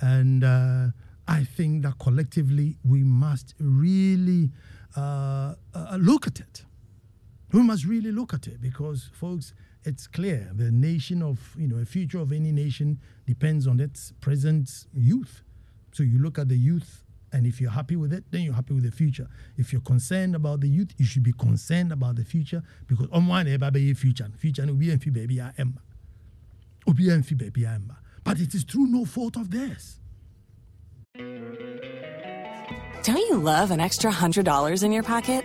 And 0.00 0.44
uh, 0.44 0.86
I 1.26 1.42
think 1.44 1.82
that 1.82 1.98
collectively 1.98 2.76
we 2.84 3.02
must 3.02 3.54
really 3.60 4.50
uh, 4.96 5.54
uh, 5.74 5.98
look 6.00 6.26
at 6.26 6.40
it. 6.40 6.64
We 7.52 7.62
must 7.62 7.84
really 7.84 8.12
look 8.12 8.32
at 8.34 8.46
it 8.46 8.60
because, 8.60 9.08
folks, 9.12 9.54
it's 9.84 10.06
clear 10.06 10.50
the 10.54 10.70
nation 10.70 11.22
of, 11.22 11.54
you 11.56 11.68
know, 11.68 11.76
a 11.76 11.84
future 11.84 12.18
of 12.18 12.32
any 12.32 12.52
nation 12.52 12.98
depends 13.26 13.66
on 13.66 13.80
its 13.80 14.12
present 14.20 14.86
youth. 14.94 15.42
So 15.92 16.02
you 16.02 16.18
look 16.18 16.38
at 16.38 16.48
the 16.48 16.56
youth, 16.56 17.04
and 17.32 17.46
if 17.46 17.60
you're 17.60 17.70
happy 17.70 17.96
with 17.96 18.12
it, 18.12 18.24
then 18.30 18.42
you're 18.42 18.54
happy 18.54 18.74
with 18.74 18.84
the 18.84 18.90
future. 18.90 19.28
If 19.56 19.72
you're 19.72 19.82
concerned 19.82 20.34
about 20.34 20.60
the 20.60 20.68
youth, 20.68 20.94
you 20.96 21.04
should 21.04 21.22
be 21.22 21.32
concerned 21.32 21.92
about 21.92 22.16
the 22.16 22.24
future 22.24 22.62
because 22.86 23.08
on 23.12 23.26
one 23.26 23.44
baby 23.44 23.94
future, 23.94 24.28
future 24.36 24.64
no 24.66 24.74
be 24.74 24.94
baby 24.96 25.40
am. 25.40 25.78
Oh, 26.86 26.90
Obi 26.90 27.34
baby 27.34 27.66
I 27.66 27.74
am. 27.74 27.92
But 28.24 28.40
it 28.40 28.54
is 28.54 28.64
through 28.64 28.86
no 28.86 29.04
fault 29.04 29.36
of 29.36 29.50
theirs. 29.50 30.00
Don't 33.02 33.16
you 33.16 33.36
love 33.36 33.70
an 33.70 33.80
extra 33.80 34.10
hundred 34.10 34.44
dollars 34.44 34.82
in 34.82 34.92
your 34.92 35.02
pocket? 35.02 35.44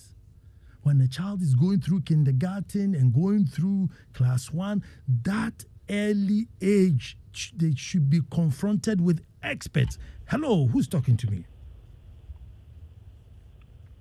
When 0.83 0.99
a 1.01 1.07
child 1.07 1.41
is 1.41 1.53
going 1.53 1.81
through 1.81 2.01
kindergarten 2.01 2.95
and 2.95 3.13
going 3.13 3.45
through 3.45 3.89
class 4.13 4.51
one, 4.51 4.83
that 5.23 5.65
early 5.89 6.47
age, 6.61 7.17
they 7.55 7.73
should 7.75 8.09
be 8.09 8.21
confronted 8.31 8.99
with 8.99 9.23
experts. 9.43 9.97
Hello, 10.27 10.67
who's 10.67 10.87
talking 10.87 11.17
to 11.17 11.29
me? 11.29 11.45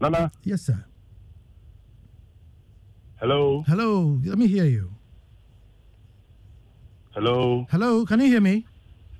Nana. 0.00 0.32
Yes, 0.42 0.62
sir. 0.62 0.84
Hello. 3.16 3.62
Hello, 3.66 4.18
let 4.24 4.38
me 4.38 4.46
hear 4.46 4.64
you. 4.64 4.90
Hello. 7.10 7.66
Hello, 7.70 8.06
can 8.06 8.20
you 8.20 8.26
hear 8.26 8.40
me? 8.40 8.66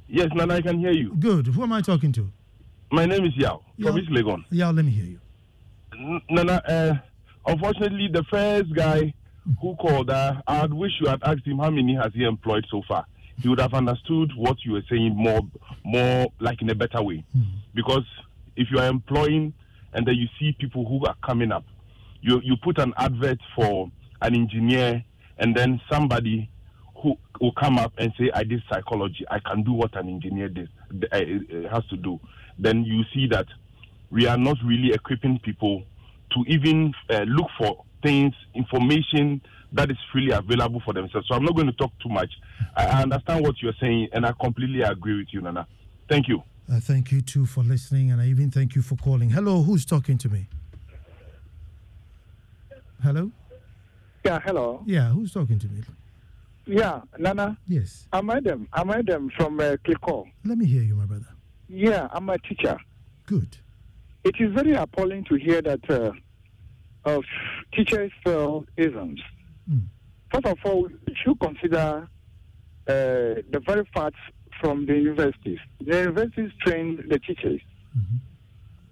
Yes, 0.08 0.28
Nana, 0.34 0.54
I 0.54 0.62
can 0.62 0.78
hear 0.78 0.92
you. 0.92 1.14
Good. 1.18 1.48
Who 1.48 1.62
am 1.62 1.72
I 1.72 1.82
talking 1.82 2.12
to? 2.12 2.30
My 2.90 3.04
name 3.04 3.24
is 3.26 3.36
Yao 3.36 3.60
Yao. 3.76 3.88
from 3.88 3.98
East 3.98 4.10
Legon. 4.10 4.44
Yeah, 4.50 4.70
let 4.70 4.84
me 4.84 4.90
hear 4.90 5.04
you. 5.04 5.20
Nana, 6.30 6.62
uh, 6.66 6.94
unfortunately, 7.46 8.08
the 8.12 8.24
first 8.24 8.74
guy 8.74 9.12
who 9.60 9.74
called, 9.76 10.10
uh, 10.10 10.40
I'd 10.46 10.72
wish 10.72 10.92
you 11.00 11.08
had 11.08 11.22
asked 11.22 11.46
him 11.46 11.58
how 11.58 11.70
many 11.70 11.94
has 11.94 12.12
he 12.14 12.24
employed 12.24 12.66
so 12.70 12.82
far. 12.86 13.04
He 13.40 13.48
would 13.48 13.60
have 13.60 13.72
understood 13.74 14.32
what 14.36 14.58
you 14.64 14.72
were 14.72 14.82
saying 14.90 15.14
more, 15.16 15.40
more 15.84 16.26
like 16.40 16.60
in 16.60 16.68
a 16.70 16.74
better 16.74 17.02
way. 17.02 17.24
Because 17.74 18.04
if 18.56 18.68
you 18.70 18.78
are 18.78 18.86
employing 18.86 19.54
and 19.94 20.06
then 20.06 20.14
you 20.16 20.28
see 20.38 20.52
people 20.52 20.86
who 20.86 21.04
are 21.06 21.16
coming 21.24 21.50
up, 21.50 21.64
you 22.20 22.40
you 22.44 22.56
put 22.62 22.78
an 22.78 22.92
advert 22.98 23.38
for 23.56 23.90
an 24.20 24.34
engineer, 24.34 25.02
and 25.38 25.56
then 25.56 25.80
somebody 25.90 26.50
who 26.96 27.16
will 27.40 27.52
come 27.52 27.78
up 27.78 27.92
and 27.96 28.12
say, 28.18 28.30
"I 28.34 28.44
did 28.44 28.62
psychology. 28.68 29.24
I 29.30 29.38
can 29.38 29.62
do 29.62 29.72
what 29.72 29.96
an 29.96 30.08
engineer 30.08 30.50
did, 30.50 30.68
uh, 31.10 31.16
uh, 31.16 31.68
has 31.70 31.86
to 31.86 31.96
do." 31.96 32.20
Then 32.58 32.84
you 32.84 33.04
see 33.14 33.26
that 33.28 33.46
we 34.10 34.26
are 34.26 34.36
not 34.36 34.58
really 34.62 34.92
equipping 34.92 35.38
people 35.38 35.84
to 36.30 36.44
even 36.46 36.92
uh, 37.10 37.24
look 37.26 37.48
for 37.58 37.84
things, 38.02 38.34
information 38.54 39.40
that 39.72 39.90
is 39.90 39.96
freely 40.12 40.32
available 40.32 40.80
for 40.84 40.92
themselves. 40.94 41.28
So 41.28 41.34
I'm 41.34 41.44
not 41.44 41.54
going 41.54 41.66
to 41.66 41.72
talk 41.72 41.92
too 42.02 42.08
much. 42.08 42.30
I, 42.76 42.86
I 42.86 43.02
understand 43.02 43.44
what 43.44 43.62
you're 43.62 43.74
saying, 43.80 44.08
and 44.12 44.26
I 44.26 44.32
completely 44.40 44.82
agree 44.82 45.16
with 45.18 45.28
you, 45.32 45.40
Nana. 45.40 45.66
Thank 46.08 46.28
you. 46.28 46.42
Uh, 46.70 46.80
thank 46.80 47.10
you 47.12 47.20
too 47.20 47.46
for 47.46 47.62
listening, 47.62 48.10
and 48.10 48.20
I 48.20 48.26
even 48.26 48.50
thank 48.50 48.74
you 48.74 48.82
for 48.82 48.96
calling. 48.96 49.30
Hello, 49.30 49.62
who's 49.62 49.84
talking 49.84 50.18
to 50.18 50.28
me? 50.28 50.48
Hello? 53.02 53.30
Yeah, 54.24 54.38
hello. 54.44 54.82
Yeah, 54.86 55.08
who's 55.10 55.32
talking 55.32 55.58
to 55.58 55.66
me? 55.66 55.82
Yeah, 56.66 57.00
Nana. 57.18 57.58
Yes. 57.66 58.06
I'm 58.12 58.28
Adam. 58.30 58.68
I'm 58.72 58.90
Adam 58.90 59.30
from 59.36 59.58
uh, 59.58 59.76
Kliko. 59.84 60.26
Let 60.44 60.58
me 60.58 60.66
hear 60.66 60.82
you, 60.82 60.94
my 60.94 61.06
brother. 61.06 61.26
Yeah, 61.68 62.08
I'm 62.12 62.28
a 62.28 62.38
teacher. 62.38 62.76
Good. 63.26 63.56
It 64.24 64.34
is 64.38 64.52
very 64.54 64.74
appalling 64.74 65.24
to 65.24 65.36
hear 65.36 65.62
that 65.62 65.88
uh, 65.90 66.12
of 67.04 67.24
teachers 67.74 68.12
fail 68.24 68.64
exams. 68.76 69.20
Mm. 69.70 69.84
First 70.32 70.46
of 70.46 70.58
all, 70.64 70.88
we 71.06 71.16
should 71.24 71.40
consider 71.40 72.08
uh, 72.86 73.42
the 73.52 73.60
very 73.66 73.88
facts 73.94 74.20
from 74.60 74.86
the 74.86 74.94
universities. 74.94 75.58
The 75.80 76.00
universities 76.00 76.50
train 76.64 77.02
the 77.08 77.18
teachers, 77.18 77.60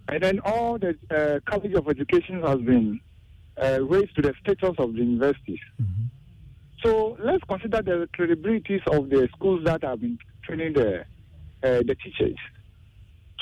and 0.08 0.22
then 0.22 0.40
all 0.40 0.78
the 0.78 0.96
uh, 1.10 1.40
College 1.50 1.74
of 1.74 1.88
Education 1.88 2.42
has 2.42 2.58
been 2.58 3.00
uh, 3.62 3.80
raised 3.82 4.16
to 4.16 4.22
the 4.22 4.34
status 4.42 4.74
of 4.78 4.94
the 4.94 5.00
universities. 5.00 5.60
So 6.84 7.16
let's 7.20 7.44
consider 7.44 7.82
the 7.82 8.08
credibilities 8.16 8.86
of 8.86 9.10
the 9.10 9.28
schools 9.36 9.64
that 9.64 9.82
have 9.82 10.00
been 10.00 10.18
training 10.44 10.74
the 10.74 11.00
uh, 11.62 11.82
the 11.88 11.96
teachers. 12.02 12.36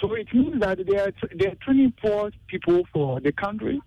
So 0.01 0.13
it 0.15 0.29
means 0.35 0.61
that 0.61 0.79
they 0.87 0.99
are 0.99 1.13
they 1.39 1.47
are 1.47 1.55
training 1.63 1.93
poor 2.03 2.31
people 2.49 2.83
for 2.93 3.21
the 3.21 3.33
country. 3.33 3.81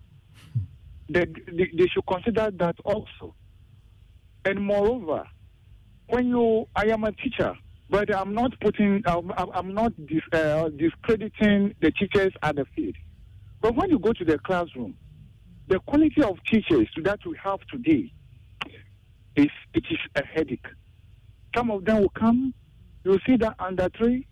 They, 1.08 1.24
they, 1.24 1.68
they 1.76 1.86
should 1.92 2.06
consider 2.06 2.50
that 2.58 2.76
also. 2.84 3.34
And 4.44 4.60
moreover, 4.60 5.26
when 6.08 6.28
you, 6.28 6.66
I 6.76 6.86
am 6.86 7.02
a 7.04 7.12
teacher, 7.12 7.54
but 7.88 8.14
I'm 8.14 8.32
not 8.32 8.52
putting, 8.60 9.02
I'm- 9.06 9.32
I'm 9.36 9.74
not 9.74 9.92
dis, 10.06 10.22
uh, 10.32 10.68
discrediting 10.68 11.74
the 11.80 11.90
teachers 11.92 12.32
at 12.42 12.56
the 12.56 12.64
field. 12.76 12.94
But 13.60 13.74
when 13.76 13.90
you 13.90 13.98
go 13.98 14.12
to 14.12 14.24
the 14.24 14.38
classroom, 14.38 14.94
the 15.66 15.80
quality 15.80 16.22
of 16.22 16.36
teachers 16.46 16.88
that 17.02 17.18
we 17.26 17.36
have 17.42 17.58
today 17.72 18.12
is 19.36 19.48
it 19.74 19.84
is 19.90 19.98
a 20.16 20.24
headache. 20.24 20.66
Some 21.56 21.70
of 21.72 21.84
them 21.84 22.00
will 22.02 22.12
come, 22.18 22.54
you 23.04 23.18
see 23.26 23.36
that 23.38 23.54
under 23.58 23.88
three. 23.98 24.26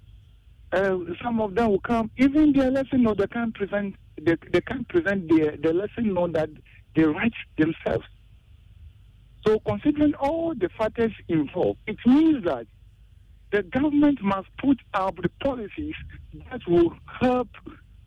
Uh, 0.72 0.98
some 1.22 1.40
of 1.40 1.54
them 1.54 1.70
will 1.70 1.80
come, 1.80 2.10
even 2.18 2.52
their 2.52 2.70
lesson 2.70 3.02
note 3.02 3.18
they 3.18 3.26
can't 3.26 3.54
present. 3.54 3.94
They, 4.20 4.36
they 4.52 4.60
can't 4.60 4.86
present 4.88 5.28
the 5.28 5.58
the 5.62 5.72
lesson 5.72 6.12
note 6.12 6.32
that 6.34 6.50
they 6.94 7.04
write 7.04 7.32
themselves. 7.56 8.04
So, 9.46 9.58
considering 9.66 10.14
all 10.14 10.54
the 10.54 10.68
factors 10.76 11.12
involved, 11.28 11.78
it 11.86 11.96
means 12.04 12.44
that 12.44 12.66
the 13.50 13.62
government 13.62 14.20
must 14.22 14.48
put 14.58 14.78
up 14.92 15.16
the 15.22 15.30
policies 15.42 15.94
that 16.50 16.60
will 16.68 16.94
help 17.20 17.48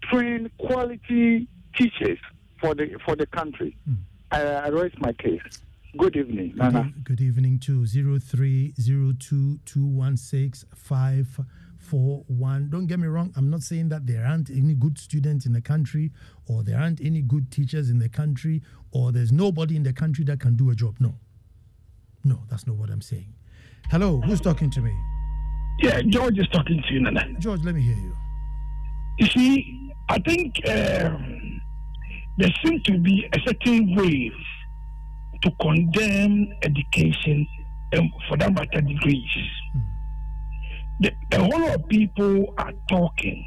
train 0.03 0.51
quality 0.59 1.47
teachers 1.76 2.20
for 2.59 2.76
the 2.76 2.99
for 3.03 3.16
the 3.16 3.26
country. 3.26 3.76
I, 4.32 4.41
I 4.41 4.68
raise 4.68 4.93
my 4.99 5.14
case. 5.14 5.41
Good 5.97 6.16
evening, 6.16 6.53
Nana. 6.55 6.84
Good, 6.84 7.03
good 7.05 7.22
evening 7.22 7.59
to 7.62 7.86
0302216541. 11.92 12.70
Don't 12.70 12.88
get 12.88 13.00
me 13.00 13.08
wrong, 13.08 13.34
I'm 13.36 13.50
not 13.50 13.62
saying 13.62 13.89
that 13.89 14.08
there 14.08 14.26
aren't 14.26 14.50
any 14.50 14.74
good 14.74 14.98
students 14.98 15.46
in 15.46 15.54
the 15.54 15.62
country 15.62 16.12
or 16.48 16.64
there 16.64 16.80
aren't 16.80 17.02
any 17.02 17.22
good 17.22 17.52
teachers 17.52 17.89
in 17.89 18.00
the 18.00 18.10
country 18.10 18.62
or 18.92 19.12
there's 19.12 19.32
nobody 19.32 19.76
in 19.76 19.84
the 19.84 19.94
country 19.94 20.24
that 20.26 20.39
can 20.39 20.56
do 20.56 20.70
a 20.70 20.76
job. 20.76 20.96
No. 21.00 21.16
No, 22.24 22.39
that's 22.50 22.68
not 22.68 22.76
what 22.76 22.89
I'm 22.89 23.02
saying. 23.02 23.34
Hello, 23.89 24.22
who's 24.22 24.42
talking 24.42 24.70
to 24.72 24.82
me? 24.82 24.96
Yeah, 25.80 26.02
George 26.02 26.38
is 26.38 26.48
talking 26.50 26.82
to 26.88 26.94
you, 26.94 27.02
Nana. 27.02 27.28
George, 27.39 27.62
let 27.64 27.74
me 27.76 27.82
hear 27.82 27.96
you. 27.96 28.16
You 29.20 29.28
see, 29.28 29.94
I 30.10 30.20
think 30.20 30.56
um, 30.68 31.62
there 32.38 32.50
seems 32.64 32.84
to 32.84 32.98
be 33.00 33.28
a 33.34 33.39
certain 33.46 33.96
wave 33.96 34.34
to 35.42 35.52
condemn 35.60 36.54
education 36.62 37.48
and 37.94 38.10
for 38.30 38.38
that 38.38 38.54
matter 38.54 38.82
degrees. 38.82 39.26
The, 41.02 41.12
a 41.34 41.39
whole 41.39 41.60
lot 41.60 41.76
of 41.76 41.88
people 41.89 42.54
are 42.58 42.72
talking, 42.89 43.45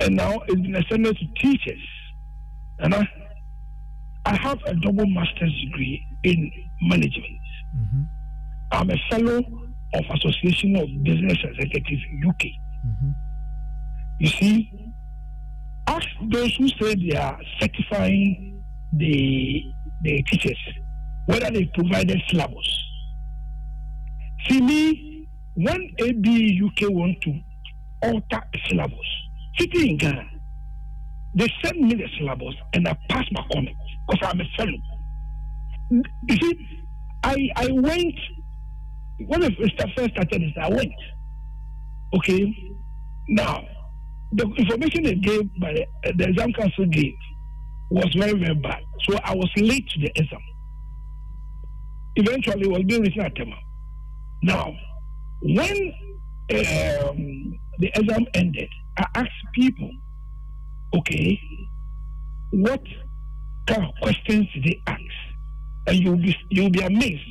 and 0.00 0.16
now 0.16 0.40
it's 0.48 0.60
been 0.60 0.74
extended 0.74 1.16
to 1.16 1.26
teachers. 1.40 1.80
And 2.78 2.94
I, 2.94 3.08
I 4.26 4.36
have 4.36 4.58
a 4.66 4.74
double 4.74 5.06
master's 5.06 5.54
degree 5.64 6.04
in 6.24 6.50
management. 6.82 7.40
Mm-hmm. 7.74 8.02
I'm 8.72 8.90
a 8.90 8.96
fellow 9.10 9.38
of 9.94 10.04
Association 10.14 10.76
of 10.76 10.88
Business 11.04 11.38
Executives 11.44 12.02
UK. 12.28 12.42
Mm-hmm. 12.86 13.10
You 14.18 14.28
see, 14.28 14.92
ask 15.86 16.06
those 16.30 16.54
who 16.56 16.68
say 16.68 16.94
they 16.96 17.16
are 17.16 17.38
certifying 17.60 18.62
the 18.92 19.64
the 20.02 20.22
teachers 20.24 20.58
whether 21.26 21.50
they 21.50 21.64
provided 21.74 22.22
syllabus. 22.28 22.84
See 24.48 24.60
me, 24.60 25.15
when 25.56 25.90
AB 25.98 26.60
UK 26.64 26.90
want 26.90 27.20
to 27.22 27.40
alter 28.02 28.42
syllabus, 28.68 28.98
sitting 29.58 29.90
in 29.90 29.96
Ghana, 29.96 30.30
they 31.34 31.50
send 31.64 31.80
me 31.80 31.94
the 31.94 32.06
syllabus 32.18 32.54
and 32.74 32.86
I 32.86 32.96
pass 33.08 33.24
my 33.32 33.42
comment 33.52 33.76
because 34.08 34.28
I'm 34.28 34.40
a 34.40 34.44
fellow. 34.56 34.78
You 36.28 36.36
see, 36.36 36.68
I 37.24 37.48
I 37.56 37.68
went 37.72 38.14
when 39.26 39.40
first 39.42 39.82
first 39.96 40.10
started 40.10 40.42
this, 40.42 40.52
I 40.60 40.68
went. 40.68 40.92
Okay, 42.14 42.74
now 43.28 43.64
the 44.32 44.44
information 44.58 45.04
they 45.04 45.14
gave 45.14 45.48
by 45.58 45.72
the, 45.72 46.12
the 46.16 46.28
exam 46.28 46.52
council 46.52 46.86
gave 46.86 47.14
was 47.90 48.14
very 48.16 48.38
very 48.38 48.54
bad. 48.56 48.82
So 49.08 49.18
I 49.24 49.34
was 49.34 49.50
late 49.56 49.88
to 49.88 50.00
the 50.00 50.10
exam. 50.16 50.40
Eventually, 52.16 52.62
it 52.62 52.70
was 52.70 52.82
being 52.86 53.02
written 53.02 53.20
at 53.22 53.34
Tema. 53.34 53.56
Now, 54.42 54.74
when 55.42 55.92
um, 56.50 57.58
the 57.78 57.90
exam 57.94 58.26
ended, 58.34 58.68
I 58.98 59.06
asked 59.14 59.30
people, 59.54 59.90
okay, 60.94 61.40
what 62.50 62.82
kind 63.66 63.84
of 63.84 63.90
questions 64.02 64.46
they 64.64 64.80
ask, 64.86 65.00
and 65.86 65.98
you'll 65.98 66.16
be 66.16 66.36
you'll 66.50 66.70
be 66.70 66.80
amazed 66.80 67.22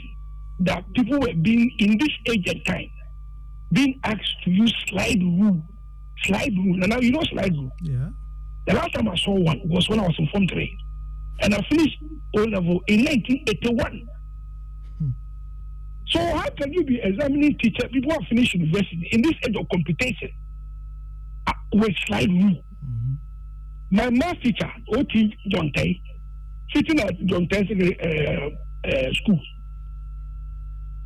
that 0.59 0.85
people 0.93 1.19
were 1.19 1.33
being 1.33 1.71
in 1.79 1.97
this 1.97 2.11
age 2.27 2.47
and 2.47 2.65
time 2.65 2.89
being 3.71 3.99
asked 4.03 4.35
to 4.43 4.51
use 4.51 4.73
slide 4.87 5.21
rule, 5.21 5.61
slide 6.23 6.53
rule. 6.57 6.81
And 6.81 6.89
now 6.89 6.99
you 6.99 7.11
know 7.11 7.23
slide 7.23 7.53
rule. 7.53 7.71
Yeah. 7.81 8.09
The 8.67 8.73
last 8.73 8.93
time 8.93 9.07
I 9.07 9.15
saw 9.17 9.33
one 9.33 9.61
was 9.65 9.89
when 9.89 9.99
I 9.99 10.03
was 10.03 10.15
in 10.17 10.27
Form 10.29 10.47
3. 10.47 10.77
And 11.41 11.53
I 11.53 11.61
finished 11.69 11.97
O 12.37 12.43
level 12.43 12.81
in 12.87 13.03
1981. 13.03 14.07
So 16.07 16.19
how 16.19 16.49
can 16.51 16.71
you 16.71 16.83
be 16.83 16.99
examining 17.01 17.57
teacher, 17.57 17.87
people 17.89 18.11
who 18.11 18.19
have 18.19 18.29
finished 18.29 18.53
university 18.53 19.09
in 19.11 19.21
this 19.21 19.33
age 19.47 19.55
of 19.55 19.67
computation 19.69 20.31
uh, 21.47 21.53
with 21.73 21.95
slide 22.05 22.29
rule? 22.29 22.63
Mm-hmm. 22.85 23.13
My 23.91 24.09
math 24.11 24.39
teacher, 24.41 24.71
O.T. 24.93 25.37
John 25.49 25.71
Tay, 25.75 26.01
sitting 26.73 26.99
at 26.99 27.17
John 27.25 27.47
Tay's 27.47 27.69
uh, 27.71 28.87
uh, 28.87 29.13
school, 29.13 29.39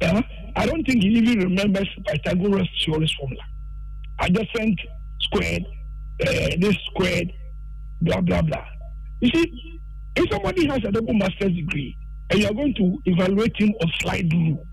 yeah, 0.01 0.21
I 0.55 0.65
don't 0.65 0.83
think 0.85 1.03
he 1.03 1.09
even 1.09 1.39
remembers 1.39 1.87
Pythagoras 2.05 2.67
theorem 2.83 3.07
formula. 3.19 3.43
Adjacent 4.21 4.79
squared, 5.21 5.63
uh, 6.21 6.49
this 6.59 6.77
squared, 6.91 7.31
blah 8.01 8.21
blah 8.21 8.41
blah. 8.41 8.65
You 9.21 9.29
see, 9.33 9.81
if 10.15 10.31
somebody 10.31 10.67
has 10.67 10.79
a 10.85 10.91
double 10.91 11.13
master's 11.13 11.53
degree 11.53 11.97
and 12.29 12.39
you 12.39 12.47
are 12.47 12.53
going 12.53 12.73
to 12.75 12.97
evaluate 13.05 13.55
him 13.57 13.73
on 13.81 13.91
slide 14.01 14.31
rule, 14.33 14.65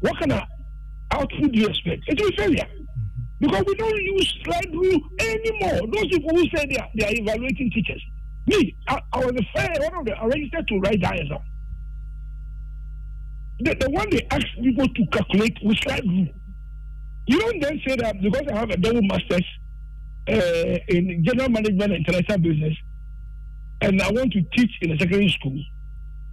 what 0.00 0.18
kind 0.18 0.32
of 0.32 0.42
output 1.12 1.52
do 1.52 1.58
you 1.58 1.66
expect? 1.66 2.02
It 2.06 2.20
will 2.20 2.32
failure. 2.32 2.66
Because 3.40 3.64
we 3.66 3.74
don't 3.76 4.02
use 4.02 4.38
slide 4.44 4.72
rule 4.72 5.00
anymore. 5.20 5.88
Those 5.92 6.08
people 6.08 6.30
who 6.30 6.44
say 6.54 6.66
they 6.66 6.76
are, 6.76 6.88
they 6.94 7.06
are 7.06 7.12
evaluating 7.12 7.70
teachers. 7.70 8.02
Me, 8.46 8.76
I, 8.88 9.00
I 9.12 9.18
was 9.18 9.32
the 9.32 9.44
first 9.54 9.80
one 9.80 10.00
of 10.00 10.04
the 10.06 10.12
I 10.16 10.26
registered 10.26 10.66
to 10.68 10.78
write 10.80 11.00
that 11.02 11.20
exam. 11.20 11.38
The, 13.60 13.74
the 13.74 13.90
one 13.90 14.08
they 14.10 14.26
ask 14.30 14.46
people 14.62 14.88
to 14.88 15.06
calculate 15.12 15.56
with 15.62 15.78
slide 15.78 16.04
rule. 16.04 16.28
You 17.26 17.40
don't 17.40 17.60
then 17.60 17.80
say 17.86 17.96
that 17.96 18.20
because 18.22 18.42
I 18.50 18.56
have 18.56 18.70
a 18.70 18.76
double 18.76 19.02
master's 19.02 19.44
uh, 20.28 20.78
in 20.88 21.24
general 21.24 21.48
management 21.50 21.92
and 21.92 22.06
international 22.06 22.38
business, 22.38 22.76
and 23.82 24.00
I 24.00 24.10
want 24.10 24.32
to 24.32 24.42
teach 24.56 24.70
in 24.82 24.92
a 24.92 24.98
secondary 24.98 25.28
school, 25.28 25.62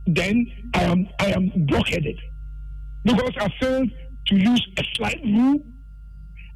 then 0.07 0.47
I 0.73 0.83
am 0.83 1.07
I 1.19 1.27
am 1.27 1.51
blockheaded 1.65 2.19
because 3.05 3.31
I 3.39 3.47
failed 3.61 3.89
to 4.27 4.35
use 4.35 4.67
a 4.77 4.83
slide 4.95 5.21
rule. 5.23 5.59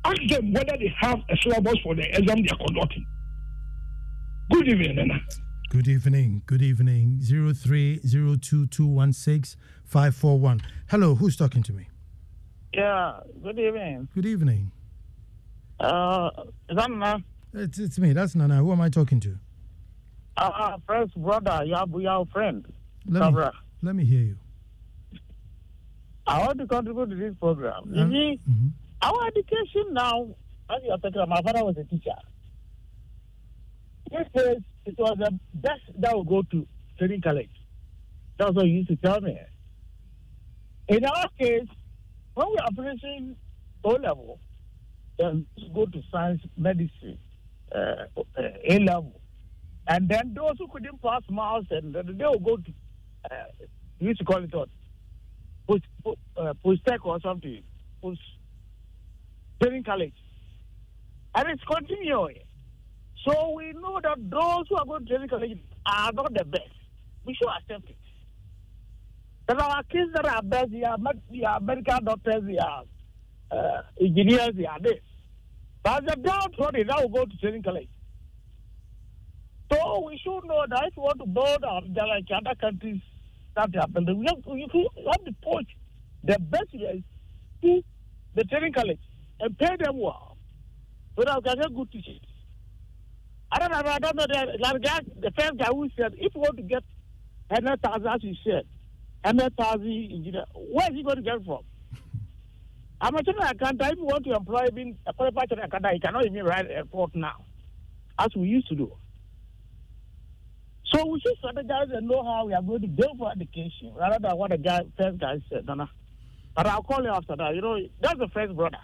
Ask 0.03 0.21
them 0.29 0.53
whether 0.53 0.77
they 0.77 0.93
have 0.99 1.19
a 1.29 1.37
syllabus 1.41 1.77
for 1.83 1.95
the 1.95 2.03
exam 2.17 2.41
they 2.41 2.49
are 2.49 2.65
conducting. 2.65 3.05
Good 4.51 4.67
evening, 4.67 4.95
Nana. 4.95 5.19
Good 5.69 5.87
evening. 5.87 6.41
Good 6.47 6.63
evening. 6.63 7.21
Zero 7.21 7.53
three 7.53 7.99
zero 7.99 8.35
two 8.35 8.65
two 8.67 8.87
one 8.87 9.13
six 9.13 9.55
five 9.85 10.15
four 10.15 10.39
one. 10.39 10.61
Hello, 10.89 11.15
who's 11.15 11.37
talking 11.37 11.61
to 11.63 11.73
me? 11.73 11.87
Yeah. 12.73 13.19
Good 13.43 13.59
evening. 13.59 14.07
Good 14.15 14.25
evening. 14.25 14.71
Uh, 15.79 16.29
is 16.69 16.75
that 16.75 16.89
Nana? 16.89 17.23
It's 17.53 17.77
it's 17.77 17.99
me. 17.99 18.13
That's 18.13 18.35
Nana. 18.35 18.55
Who 18.55 18.71
am 18.71 18.81
I 18.81 18.89
talking 18.89 19.19
to? 19.19 19.37
Uh, 20.37 20.77
first 20.87 21.15
brother, 21.15 21.63
you 21.65 21.75
are 21.75 21.85
your 22.01 22.25
friend. 22.27 22.65
Let 23.05 23.33
me, 23.33 23.43
let 23.81 23.95
me 23.95 24.05
hear 24.05 24.21
you. 24.21 24.37
I 26.29 26.45
want 26.45 26.59
to 26.59 26.67
contribute 26.67 27.09
to 27.09 27.15
this 27.15 27.33
program. 27.39 27.85
You 27.91 28.07
see, 28.07 28.39
mm-hmm. 28.47 28.67
our 29.01 29.27
education 29.27 29.93
now, 29.93 30.27
as 30.69 30.77
you 30.83 30.91
are 30.91 30.97
talking 30.99 31.15
about, 31.15 31.29
my 31.29 31.41
father 31.41 31.65
was 31.65 31.75
a 31.77 31.83
teacher. 31.85 32.11
This 34.11 34.27
says 34.37 34.57
it 34.85 34.95
was 34.99 35.17
the 35.17 35.39
best 35.55 35.81
that 35.97 36.15
would 36.15 36.27
go 36.27 36.43
to 36.43 36.67
training 36.99 37.21
college. 37.21 37.49
That's 38.37 38.53
what 38.53 38.65
he 38.65 38.71
used 38.73 38.89
to 38.89 38.95
tell 38.97 39.19
me. 39.21 39.39
In 40.87 41.03
our 41.03 41.25
case, 41.39 41.67
when 42.35 42.47
we 42.51 42.57
are 42.57 42.69
finishing 42.75 43.35
O 43.83 43.89
level, 43.89 44.39
then 45.17 45.47
go 45.73 45.87
to 45.87 46.01
science, 46.11 46.41
medicine, 46.55 47.17
uh, 47.73 48.05
uh, 48.37 48.41
A 48.67 48.79
level. 48.79 49.19
And 49.87 50.07
then 50.07 50.35
those 50.35 50.53
who 50.59 50.67
couldn't 50.67 51.01
pass 51.01 51.23
maths, 51.27 51.65
and 51.71 51.95
they 51.95 52.25
will 52.25 52.37
go 52.37 52.57
to, 52.57 52.73
uh, 53.31 53.65
we 53.99 54.07
used 54.09 54.19
to 54.19 54.25
call 54.25 54.43
it 54.43 54.53
what? 54.53 54.69
Post, 55.69 55.83
uh, 56.35 56.53
post 56.63 56.81
tech 56.87 57.05
or 57.05 57.19
something, 57.21 57.61
post 58.01 58.19
training 59.61 59.83
college. 59.83 60.15
And 61.35 61.47
it's 61.49 61.61
continuing. 61.63 62.39
So 63.23 63.53
we 63.55 63.73
know 63.73 63.99
that 64.01 64.17
those 64.17 64.65
who 64.67 64.77
are 64.77 64.85
going 64.85 65.05
to 65.05 65.09
training 65.09 65.29
college 65.29 65.59
are 65.85 66.11
not 66.11 66.33
the 66.33 66.43
best. 66.43 66.71
We 67.23 67.35
should 67.35 67.49
accept 67.49 67.87
it. 67.87 67.97
But 69.45 69.61
our 69.61 69.83
kids 69.83 70.11
that 70.15 70.25
are 70.25 70.41
best, 70.41 70.71
they 70.71 70.83
are, 70.83 70.97
they 71.31 71.43
are 71.43 71.59
medical 71.59 71.99
doctors, 72.03 72.43
they 72.47 72.57
are 72.57 72.83
uh, 73.51 73.81
engineers, 74.01 74.51
they 74.55 74.65
are 74.65 74.79
this. 74.81 75.01
But 75.83 76.05
the 76.07 76.15
downtrodden 76.15 76.87
now 76.87 77.07
go 77.07 77.25
to 77.25 77.37
training 77.37 77.63
college. 77.63 77.89
So 79.71 80.03
we 80.07 80.19
should 80.23 80.47
know 80.47 80.65
that 80.67 80.87
if 80.87 80.97
we 80.97 81.03
want 81.03 81.19
to 81.19 81.27
build 81.27 81.63
our, 81.63 81.81
like 82.07 82.25
other 82.35 82.55
countries 82.59 83.01
that 83.55 83.73
happen, 83.75 84.05
we 84.17 84.25
have, 84.27 84.37
we 84.45 84.61
have 84.61 85.25
to 85.25 85.33
push 85.43 85.65
the 86.23 86.37
best 86.39 86.73
years 86.73 87.01
to 87.61 87.81
the 88.35 88.43
training 88.45 88.73
college 88.73 88.99
and 89.39 89.57
pay 89.57 89.75
them 89.79 89.99
well 89.99 90.37
so 91.17 91.23
that 91.25 91.35
we 91.37 91.49
can 91.49 91.59
get 91.59 91.75
good 91.75 91.91
teachers. 91.91 92.21
I 93.51 93.59
don't 93.59 93.71
know, 93.71 93.91
I 93.91 93.99
don't 93.99 94.15
know, 94.15 94.25
the, 94.27 95.03
the 95.19 95.31
first 95.37 95.57
guy 95.57 95.67
who 95.67 95.89
said, 95.97 96.13
if 96.17 96.35
you 96.35 96.41
want 96.41 96.57
to 96.57 96.63
get 96.63 96.83
100,000, 97.47 98.07
as 98.07 98.23
you 98.23 98.35
said, 98.43 98.65
100,000 99.23 99.81
engineer, 99.81 100.45
where 100.53 100.89
is 100.89 100.95
he 100.95 101.03
going 101.03 101.17
to 101.17 101.21
get 101.21 101.43
from? 101.45 101.61
I'm 103.01 103.15
a 103.15 103.23
general 103.23 103.45
accountant. 103.45 103.93
If 103.93 103.97
you 103.97 104.05
want 104.05 104.23
to 104.25 104.33
employ 104.33 104.67
being 104.73 104.97
a 105.07 105.13
qualified 105.13 105.49
general 105.49 105.67
accountant, 105.67 106.03
cannot 106.03 106.25
even 106.25 106.45
write 106.45 106.69
a 106.69 106.75
report 106.75 107.15
now, 107.15 107.43
as 108.19 108.27
we 108.35 108.47
used 108.47 108.67
to 108.69 108.75
do. 108.75 108.91
So 110.91 111.05
we 111.05 111.19
should 111.19 111.35
strategize 111.41 111.95
and 111.95 112.07
know 112.07 112.23
how 112.23 112.45
we 112.45 112.53
are 112.53 112.61
going 112.61 112.81
to 112.81 112.87
go 112.87 113.13
for 113.17 113.31
education 113.31 113.93
rather 113.95 114.17
than 114.19 114.35
what 114.37 114.51
the 114.51 114.57
guy 114.57 114.81
first 114.97 115.19
guy 115.19 115.39
said. 115.49 115.65
Nana. 115.67 115.89
But 116.55 116.67
I'll 116.67 116.83
call 116.83 117.03
you 117.03 117.09
after 117.09 117.35
that. 117.35 117.55
You 117.55 117.61
know, 117.61 117.77
that's 118.01 118.17
the 118.17 118.27
first 118.29 118.55
brother. 118.55 118.79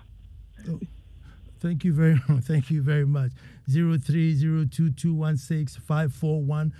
Thank 1.60 1.84
you 1.84 1.93
very 1.93 2.20
much. 2.28 2.43
Thank 2.43 2.70
you 2.70 2.82
very 2.82 3.06
much. 3.06 3.32
Zero 3.70 3.97
three 3.97 4.36
zero 4.36 4.66
two 4.70 4.91
two 4.91 5.14
one 5.16 5.38
six 5.38 5.76
five 5.76 6.14
four 6.14 6.41
one. 6.43 6.74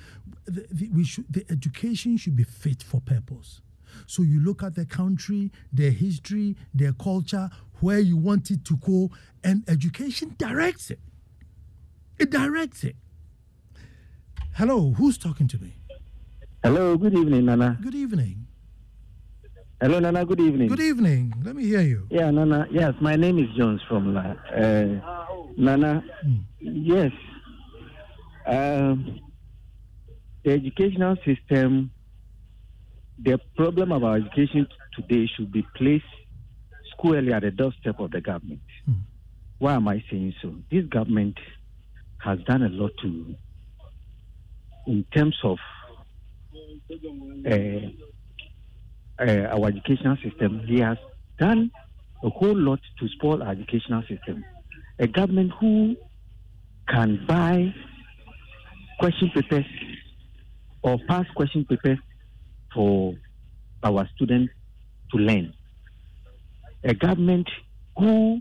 We 0.93 1.03
should 1.03 1.26
the 1.30 1.43
education 1.49 2.17
should 2.17 2.36
be 2.36 2.43
fit 2.43 2.84
for 2.84 3.01
purpose. 3.01 3.61
So 4.05 4.21
you 4.21 4.39
look 4.41 4.61
at 4.61 4.76
the 4.76 4.86
country, 4.86 5.51
their 5.71 5.91
history, 5.91 6.55
their 6.73 6.93
culture, 6.93 7.49
where 7.80 7.99
you 7.99 8.17
want 8.17 8.51
it 8.51 8.63
to 8.65 8.78
go, 8.78 9.09
and 9.43 9.63
education 9.69 10.36
directs 10.38 10.91
it. 10.91 10.99
It 12.19 12.30
directs 12.30 12.84
it. 12.84 12.95
Hello, 14.56 14.91
who's 14.97 15.18
talking 15.18 15.49
to 15.49 15.58
me? 15.62 15.76
Hello, 16.64 16.95
good 16.97 17.14
evening, 17.14 17.45
Nana. 17.45 17.78
Good 17.82 17.93
evening. 17.93 18.47
Hello, 19.82 19.99
Nana, 19.99 20.26
good 20.26 20.39
evening. 20.39 20.70
Good 20.70 20.80
evening. 20.80 21.34
Let 21.43 21.58
me 21.58 21.66
hear 21.66 21.82
you. 21.82 22.08
Yeah, 22.10 22.32
Nana. 22.32 22.66
Yes, 22.72 22.93
my 23.01 23.18
name 23.18 23.38
is 23.38 23.47
Jones 23.58 23.82
from 23.89 24.16
uh, 24.16 24.34
Nana. 25.58 26.01
Mm. 26.26 26.45
Yes. 26.62 27.12
Um, 28.47 29.20
the 30.45 30.51
educational 30.51 31.18
system, 31.26 31.91
the 33.22 33.38
problem 33.58 33.91
of 33.91 34.06
our 34.06 34.16
education 34.16 34.68
today 34.95 35.30
should 35.36 35.51
be 35.51 35.68
placed 35.76 36.06
squarely 36.93 37.34
at 37.34 37.41
the 37.41 37.51
doorstep 37.51 37.99
of 37.99 38.12
the 38.12 38.22
government. 38.22 38.62
Mm. 38.89 39.01
Why 39.58 39.74
am 39.74 39.89
I 39.89 40.01
saying 40.10 40.34
so? 40.41 40.56
This 40.72 40.86
government 40.86 41.38
has 42.20 42.39
done 42.47 42.64
a 42.64 42.70
lot 42.70 42.91
to 43.01 43.36
in 44.88 45.05
terms 45.15 45.38
of 45.43 45.57
uh, 47.49 47.55
uh, 49.19 49.47
our 49.51 49.67
educational 49.67 50.17
system, 50.23 50.61
he 50.67 50.79
has 50.79 50.97
done 51.39 51.71
a 52.23 52.29
whole 52.29 52.57
lot 52.57 52.79
to 52.99 53.07
spoil 53.09 53.43
our 53.43 53.51
educational 53.51 54.01
system. 54.09 54.43
A 54.99 55.07
government 55.07 55.51
who 55.59 55.95
can 56.88 57.25
buy 57.27 57.73
question 58.99 59.31
papers 59.33 59.65
or 60.83 60.97
pass 61.07 61.25
question 61.36 61.65
papers 61.65 61.99
for 62.73 63.15
our 63.83 64.07
students 64.15 64.53
to 65.11 65.17
learn. 65.17 65.53
A 66.83 66.93
government 66.93 67.49
who, 67.97 68.39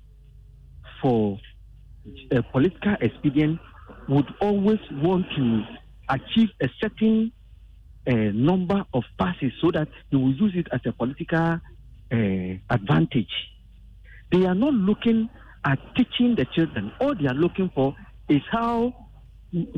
for 1.03 1.38
a 2.30 2.42
political 2.42 2.97
expedient, 3.01 3.59
would 4.09 4.26
always 4.40 4.78
want 4.92 5.24
to 5.36 5.62
achieve 6.09 6.50
a 6.61 6.68
certain 6.80 7.32
uh, 8.07 8.12
number 8.12 8.84
of 8.92 9.05
passes 9.18 9.52
so 9.61 9.70
that 9.70 9.88
they 10.11 10.16
will 10.16 10.34
use 10.34 10.52
it 10.55 10.66
as 10.72 10.80
a 10.86 10.92
political 10.92 11.38
uh, 11.38 11.57
advantage. 12.70 13.32
They 14.30 14.46
are 14.46 14.55
not 14.55 14.74
looking 14.74 15.28
at 15.64 15.78
teaching 15.96 16.34
the 16.36 16.46
children. 16.55 16.92
All 17.00 17.14
they 17.14 17.26
are 17.26 17.34
looking 17.34 17.70
for 17.74 17.94
is 18.28 18.42
how 18.50 18.94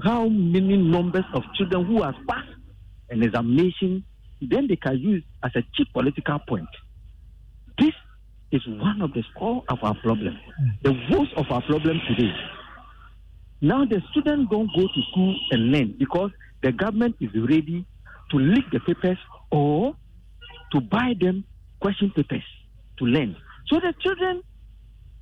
how 0.03 0.27
many 0.27 0.77
numbers 0.77 1.25
of 1.35 1.43
children 1.55 1.85
who 1.85 2.03
have 2.03 2.15
passed 2.29 2.49
an 3.11 3.23
examination, 3.23 4.05
then 4.41 4.67
they 4.69 4.77
can 4.77 4.99
use 4.99 5.23
as 5.45 5.51
a 5.55 5.63
cheap 5.75 5.93
political 5.93 6.39
point. 6.49 6.69
This 7.79 7.93
is 8.53 8.63
one 8.67 9.03
of 9.03 9.13
the 9.13 9.23
core 9.39 9.63
of 9.69 9.79
our 9.83 9.95
problem, 9.97 10.39
the 10.83 10.93
worst 11.11 11.33
of 11.37 11.47
our 11.51 11.63
problem 11.63 12.01
today. 12.09 12.33
Now 13.67 13.85
the 13.85 14.01
students 14.13 14.49
don't 14.49 14.71
go 14.77 14.83
to 14.83 15.03
school 15.11 15.35
and 15.51 15.73
learn 15.73 15.97
because 15.99 16.31
the 16.63 16.71
government 16.71 17.17
is 17.21 17.31
ready 17.35 17.85
to 18.31 18.37
leak 18.39 18.65
the 18.71 18.79
papers 18.79 19.19
or 19.51 19.93
to 20.71 20.81
buy 20.81 21.15
them 21.21 21.45
question 21.81 22.13
papers 22.15 22.45
to 23.01 23.05
learn. 23.07 23.35
So 23.67 23.81
the 23.81 23.93
children, 24.01 24.43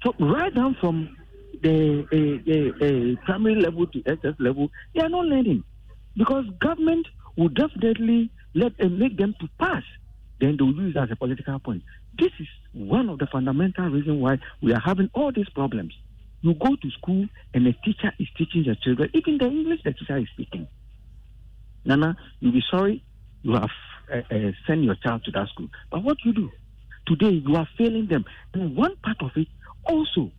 so 0.04 0.12
right 0.20 0.54
down 0.54 0.76
from 0.78 1.16
the 1.62 2.04
uh, 2.12 2.84
uh, 2.84 2.86
uh, 2.86 3.24
primary 3.24 3.62
level 3.62 3.86
to 3.86 4.02
SS 4.04 4.34
level, 4.38 4.68
they 4.94 5.00
are 5.00 5.08
not 5.08 5.24
learning 5.24 5.64
because 6.14 6.44
government 6.60 7.06
will 7.38 7.48
definitely 7.48 8.30
let 8.54 8.76
them 8.76 8.98
make 8.98 9.16
them 9.16 9.34
to 9.40 9.48
pass. 9.58 9.84
Then 10.38 10.58
they 10.58 10.64
will 10.64 10.76
use 10.76 10.94
it 10.94 10.98
as 10.98 11.08
a 11.10 11.16
political 11.16 11.58
point. 11.60 11.82
This 12.18 12.32
is 12.38 12.48
one 12.74 13.08
of 13.08 13.20
the 13.20 13.26
fundamental 13.26 13.88
reasons 13.88 14.20
why 14.20 14.36
we 14.62 14.74
are 14.74 14.82
having 14.84 15.08
all 15.14 15.32
these 15.32 15.48
problems. 15.54 15.94
You 16.44 16.52
go 16.52 16.76
to 16.76 16.90
school 16.90 17.26
and 17.54 17.64
the 17.64 17.72
teacher 17.82 18.12
is 18.18 18.28
teaching 18.36 18.64
the 18.66 18.76
children, 18.76 19.08
even 19.14 19.38
the 19.38 19.46
English 19.46 19.80
the 19.82 19.94
teacher 19.94 20.18
is 20.18 20.28
speaking. 20.34 20.68
Nana, 21.86 22.18
you'll 22.40 22.52
be 22.52 22.62
sorry 22.70 23.02
you 23.40 23.52
have 23.54 23.70
uh, 24.12 24.16
uh, 24.30 24.52
sent 24.66 24.82
your 24.82 24.94
child 24.96 25.24
to 25.24 25.30
that 25.30 25.48
school. 25.48 25.68
But 25.90 26.04
what 26.04 26.18
you 26.22 26.34
do 26.34 26.50
today, 27.06 27.42
you 27.46 27.56
are 27.56 27.66
failing 27.78 28.08
them. 28.08 28.26
And 28.52 28.76
one 28.76 28.94
part 29.02 29.22
of 29.22 29.30
it 29.36 29.48
also 29.84 30.32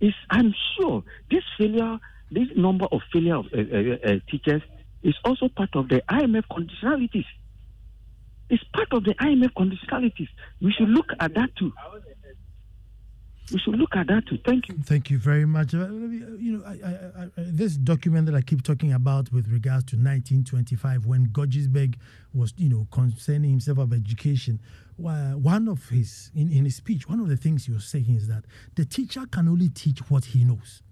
is, 0.00 0.12
I'm 0.28 0.54
sure, 0.76 1.02
this 1.30 1.44
failure, 1.56 1.98
this 2.30 2.48
number 2.54 2.84
of 2.92 3.00
failure 3.10 3.36
of 3.36 3.46
uh, 3.46 4.20
teachers 4.30 4.60
is 5.02 5.14
also 5.24 5.48
part 5.48 5.70
of 5.74 5.88
the 5.88 6.02
IMF 6.10 6.44
conditionalities. 6.50 7.24
It's 8.50 8.64
part 8.74 8.88
of 8.92 9.04
the 9.04 9.14
IMF 9.14 9.52
conditionalities. 9.56 10.28
We 10.60 10.72
should 10.72 10.90
look 10.90 11.06
at 11.20 11.34
that 11.34 11.56
too. 11.56 11.72
We 13.50 13.58
should 13.58 13.76
look 13.76 13.96
at 13.96 14.06
that 14.08 14.26
too. 14.26 14.38
Thank 14.44 14.68
you. 14.68 14.76
Thank 14.84 15.10
you 15.10 15.18
very 15.18 15.46
much. 15.46 15.74
Uh, 15.74 15.88
you 15.88 16.58
know, 16.58 16.64
I, 16.66 16.72
I, 16.72 17.22
I, 17.24 17.28
this 17.36 17.76
document 17.76 18.26
that 18.26 18.34
I 18.34 18.42
keep 18.42 18.62
talking 18.62 18.92
about 18.92 19.32
with 19.32 19.48
regards 19.48 19.84
to 19.86 19.96
1925, 19.96 21.06
when 21.06 21.28
Guggisberg 21.28 21.94
was, 22.34 22.52
you 22.56 22.68
know, 22.68 22.86
concerning 22.90 23.50
himself 23.50 23.78
about 23.78 23.96
education, 23.96 24.60
one 24.96 25.68
of 25.68 25.88
his 25.88 26.30
in, 26.34 26.50
in 26.50 26.64
his 26.64 26.76
speech, 26.76 27.08
one 27.08 27.20
of 27.20 27.28
the 27.28 27.36
things 27.36 27.66
he 27.66 27.72
was 27.72 27.84
saying 27.84 28.10
is 28.10 28.28
that 28.28 28.44
the 28.74 28.84
teacher 28.84 29.24
can 29.30 29.48
only 29.48 29.68
teach 29.68 30.00
what 30.10 30.26
he 30.26 30.44
knows, 30.44 30.82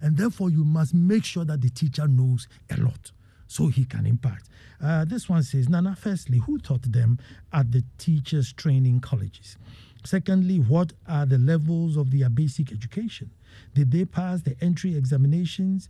and 0.00 0.16
therefore 0.16 0.50
you 0.50 0.64
must 0.64 0.94
make 0.94 1.24
sure 1.24 1.44
that 1.44 1.60
the 1.60 1.70
teacher 1.70 2.08
knows 2.08 2.48
a 2.70 2.80
lot 2.80 3.12
so 3.46 3.66
he 3.66 3.84
can 3.84 4.06
impact. 4.06 4.48
Uh, 4.82 5.04
this 5.04 5.28
one 5.28 5.42
says, 5.42 5.68
Nana, 5.68 5.96
firstly, 5.96 6.38
who 6.38 6.58
taught 6.58 6.90
them 6.90 7.18
at 7.52 7.70
the 7.72 7.84
teachers' 7.98 8.52
training 8.52 9.00
colleges? 9.00 9.56
Secondly, 10.04 10.58
what 10.58 10.92
are 11.06 11.26
the 11.26 11.38
levels 11.38 11.96
of 11.96 12.10
their 12.10 12.28
basic 12.28 12.72
education? 12.72 13.30
Did 13.74 13.90
they 13.90 14.04
pass 14.04 14.42
the 14.42 14.56
entry 14.60 14.96
examinations 14.96 15.88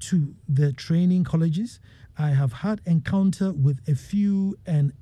to 0.00 0.34
the 0.48 0.72
training 0.72 1.24
colleges? 1.24 1.80
I 2.18 2.30
have 2.30 2.52
had 2.52 2.80
encounter 2.86 3.52
with 3.52 3.80
a 3.88 3.94
few 3.94 4.58
and 4.66 4.92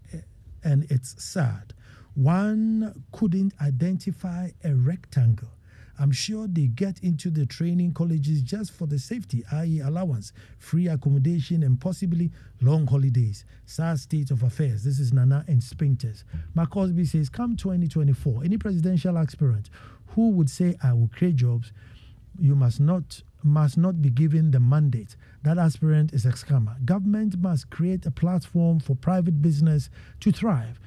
and 0.65 0.87
it's 0.91 1.23
sad. 1.23 1.73
One 2.15 3.05
couldn't 3.13 3.55
identify 3.61 4.51
a 4.65 4.75
rectangle 4.75 5.58
I'm 6.01 6.13
sure 6.13 6.47
they 6.47 6.67
get 6.67 7.01
into 7.01 7.29
the 7.31 7.45
training 7.45 7.93
colleges 7.93 8.43
just 8.43 8.73
for 8.73 8.87
the 8.87 8.99
safety, 8.99 9.45
i.e., 9.53 9.81
allowance, 9.81 10.33
free 10.59 10.89
accommodation, 10.89 11.63
and 11.65 11.81
possibly 11.81 12.31
long 12.61 12.87
holidays. 12.87 13.45
Sad 13.67 13.99
state 13.99 14.31
of 14.31 14.43
affairs. 14.45 14.85
This 14.85 15.01
is 15.01 15.13
Nana 15.13 15.45
and 15.49 15.61
Spinters. 15.61 16.25
Mark 16.55 16.71
Cosby 16.71 17.05
says, 17.05 17.29
Come 17.29 17.57
2024, 17.57 18.45
any 18.45 18.59
presidential 18.59 19.19
aspirant 19.19 19.71
who 20.15 20.31
would 20.31 20.49
say, 20.49 20.77
I 20.83 20.93
will 20.93 21.11
create 21.13 21.37
jobs, 21.37 21.73
you 22.39 22.55
must 22.55 22.81
not 22.81 23.23
must 23.43 23.79
not 23.79 24.03
be 24.03 24.11
given 24.11 24.51
the 24.51 24.59
mandate. 24.59 25.15
That 25.45 25.59
aspirant 25.59 26.13
is 26.13 26.27
a 26.27 26.31
scammer. 26.33 26.85
Government 26.85 27.41
must 27.41 27.71
create 27.71 28.05
a 28.05 28.11
platform 28.11 28.81
for 28.81 28.97
private 28.97 29.41
business 29.41 29.91
to 30.21 30.33
thrive. 30.33 30.81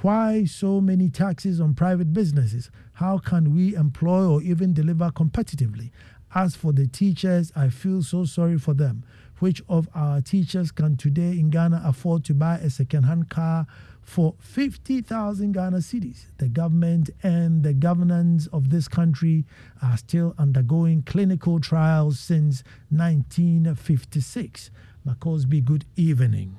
Why 0.00 0.44
so 0.44 0.80
many 0.80 1.08
taxes 1.08 1.60
on 1.60 1.74
private 1.74 2.12
businesses? 2.12 2.70
How 2.92 3.18
can 3.18 3.52
we 3.52 3.74
employ 3.74 4.28
or 4.28 4.40
even 4.40 4.72
deliver 4.72 5.10
competitively? 5.10 5.90
As 6.32 6.54
for 6.54 6.72
the 6.72 6.86
teachers, 6.86 7.50
I 7.56 7.68
feel 7.68 8.04
so 8.04 8.24
sorry 8.24 8.58
for 8.58 8.74
them. 8.74 9.02
Which 9.40 9.60
of 9.68 9.88
our 9.96 10.20
teachers 10.20 10.70
can 10.70 10.96
today 10.96 11.32
in 11.32 11.50
Ghana 11.50 11.82
afford 11.84 12.24
to 12.26 12.34
buy 12.34 12.58
a 12.58 12.70
second 12.70 13.04
hand 13.04 13.28
car 13.28 13.66
for 14.00 14.36
50,000 14.38 15.50
Ghana 15.50 15.78
cedis? 15.78 16.26
The 16.38 16.48
government 16.48 17.10
and 17.24 17.64
the 17.64 17.74
governance 17.74 18.46
of 18.52 18.70
this 18.70 18.86
country 18.86 19.46
are 19.82 19.96
still 19.96 20.32
undergoing 20.38 21.02
clinical 21.02 21.58
trials 21.58 22.20
since 22.20 22.62
1956. 22.90 24.70
Macosby, 25.04 25.64
good 25.64 25.86
evening. 25.96 26.58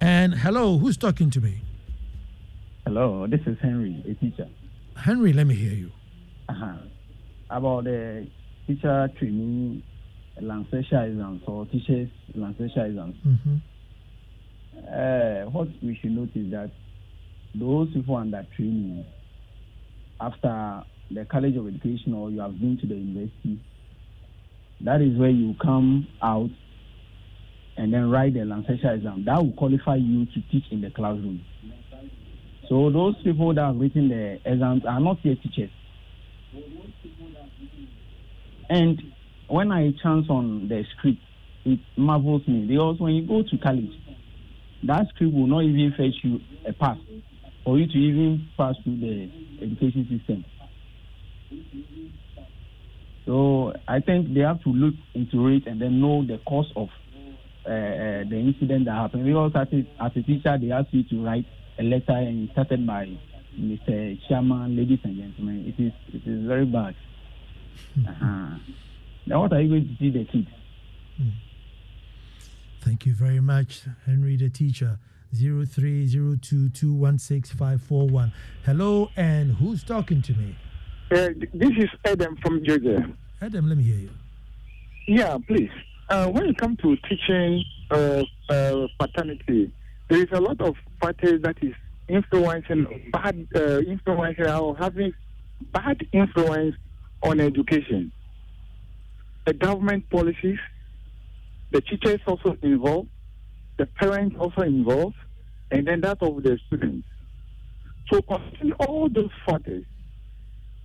And 0.00 0.34
hello, 0.34 0.78
who's 0.78 0.96
talking 0.96 1.30
to 1.30 1.40
me? 1.40 1.62
Hello, 2.84 3.26
this 3.26 3.40
is 3.46 3.56
Henry, 3.60 4.04
a 4.08 4.14
teacher. 4.14 4.48
Henry, 4.94 5.32
let 5.32 5.46
me 5.46 5.54
hear 5.54 5.72
you. 5.72 5.90
Uh-huh. 6.48 6.76
About 7.50 7.84
the 7.84 8.26
teacher 8.66 9.08
training 9.18 9.82
licensure 10.40 11.10
exams 11.10 11.42
or 11.46 11.66
teachers 11.66 12.08
licensure 12.36 12.88
exams. 12.88 13.16
Mm-hmm. 13.26 13.56
Uh, 14.78 15.50
what 15.50 15.68
we 15.82 15.98
should 16.00 16.12
note 16.12 16.30
is 16.34 16.50
that 16.50 16.70
those 17.54 17.92
people 17.94 18.16
under 18.16 18.46
training, 18.54 19.04
after 20.20 20.84
the 21.10 21.24
College 21.24 21.56
of 21.56 21.66
Education 21.66 22.12
or 22.12 22.30
you 22.30 22.40
have 22.40 22.58
been 22.60 22.76
to 22.78 22.86
the 22.86 22.94
university, 22.94 23.60
that 24.82 25.00
is 25.00 25.16
where 25.18 25.30
you 25.30 25.54
come 25.62 26.06
out 26.22 26.50
and 27.76 27.92
then 27.92 28.10
write 28.10 28.34
the 28.34 28.40
licensure 28.40 28.96
exam. 28.96 29.24
That 29.24 29.42
will 29.42 29.52
qualify 29.52 29.96
you 29.96 30.26
to 30.26 30.40
teach 30.50 30.64
in 30.70 30.80
the 30.80 30.90
classroom. 30.90 31.44
So 32.68 32.90
those 32.90 33.14
people 33.22 33.54
that 33.54 33.62
have 33.62 33.76
written 33.76 34.08
the 34.08 34.40
exams 34.44 34.82
are 34.86 35.00
not 35.00 35.18
yet 35.24 35.40
teachers. 35.42 35.70
And 38.68 39.00
when 39.48 39.70
I 39.70 39.92
chance 40.02 40.26
on 40.28 40.68
the 40.68 40.84
script, 40.96 41.20
it 41.64 41.78
marvels 41.96 42.46
me 42.48 42.64
because 42.66 42.98
when 42.98 43.14
you 43.14 43.26
go 43.26 43.42
to 43.42 43.58
college, 43.58 43.92
that 44.84 45.06
script 45.14 45.32
will 45.34 45.46
not 45.46 45.64
even 45.64 45.92
fetch 45.96 46.14
you 46.22 46.40
a 46.66 46.72
pass 46.72 46.98
for 47.64 47.78
you 47.78 47.86
to 47.86 47.98
even 47.98 48.50
pass 48.56 48.74
through 48.84 49.00
the 49.00 49.30
education 49.62 50.06
system. 50.08 50.44
So 53.26 53.72
I 53.88 54.00
think 54.00 54.34
they 54.34 54.40
have 54.40 54.62
to 54.62 54.68
look 54.70 54.94
into 55.14 55.48
it 55.48 55.66
and 55.66 55.80
then 55.80 56.00
know 56.00 56.24
the 56.24 56.38
cause 56.46 56.72
of 56.76 56.88
uh, 57.66 57.68
uh, 57.68 58.24
the 58.28 58.36
incident 58.36 58.84
that 58.84 58.92
happened. 58.92 59.24
Because 59.24 59.52
as 59.54 59.68
a, 59.72 60.04
as 60.04 60.12
a 60.14 60.22
teacher, 60.22 60.56
they 60.58 60.70
asked 60.70 60.94
me 60.94 61.04
to 61.10 61.24
write 61.24 61.46
a 61.78 61.82
letter 61.82 62.12
and 62.12 62.48
started 62.52 62.86
by 62.86 63.06
Mr. 63.58 64.18
Chairman, 64.28 64.76
ladies 64.76 65.00
and 65.02 65.16
gentlemen. 65.16 65.66
It 65.66 65.82
is 65.82 65.92
it 66.14 66.28
is 66.28 66.46
very 66.46 66.66
bad. 66.66 66.94
Uh-huh. 68.08 68.58
Now, 69.26 69.40
what 69.42 69.52
are 69.52 69.60
you 69.60 69.68
going 69.68 69.88
to 69.88 69.96
see 69.98 70.10
the 70.10 70.24
kids? 70.24 70.48
Hmm. 71.16 71.28
Thank 72.80 73.04
you 73.04 73.14
very 73.14 73.40
much, 73.40 73.82
Henry, 74.06 74.36
the 74.36 74.48
teacher. 74.48 74.98
Zero 75.34 75.64
three 75.66 76.06
zero 76.06 76.36
two 76.40 76.68
two 76.70 76.94
one 76.94 77.18
six 77.18 77.50
five 77.50 77.82
four 77.82 78.06
one. 78.06 78.32
Hello, 78.64 79.10
and 79.16 79.56
who's 79.56 79.82
talking 79.82 80.22
to 80.22 80.32
me? 80.34 80.56
Uh, 81.10 81.28
this 81.52 81.70
is 81.76 81.90
Adam 82.04 82.36
from 82.42 82.64
Georgia. 82.64 83.12
Adam, 83.42 83.68
let 83.68 83.76
me 83.76 83.84
hear 83.84 83.98
you. 83.98 84.10
Yeah, 85.06 85.36
please 85.46 85.70
uh, 86.08 86.26
when 86.28 86.46
it 86.48 86.58
comes 86.58 86.78
to 86.78 86.96
teaching 87.08 87.64
uh, 87.90 88.22
uh, 88.48 88.86
paternity, 88.98 89.72
there 90.08 90.22
is 90.22 90.28
a 90.32 90.40
lot 90.40 90.60
of 90.60 90.74
factors 91.00 91.42
that 91.42 91.56
is 91.62 91.74
influencing 92.08 93.10
bad 93.12 93.46
uh, 93.54 93.80
or 94.60 94.76
having 94.76 95.12
bad 95.72 96.06
influence 96.12 96.76
on 97.22 97.40
education. 97.40 98.12
The 99.46 99.54
government 99.54 100.08
policies, 100.10 100.58
the 101.72 101.80
teachers 101.80 102.20
also 102.26 102.56
involved, 102.62 103.08
the 103.78 103.86
parents 103.86 104.36
also 104.38 104.62
involved, 104.62 105.16
and 105.70 105.86
then 105.86 106.00
that 106.02 106.22
of 106.22 106.42
the 106.42 106.58
students. 106.66 107.06
So 108.12 108.22
considering 108.22 108.72
all 108.74 109.08
those 109.08 109.30
factors, 109.44 109.84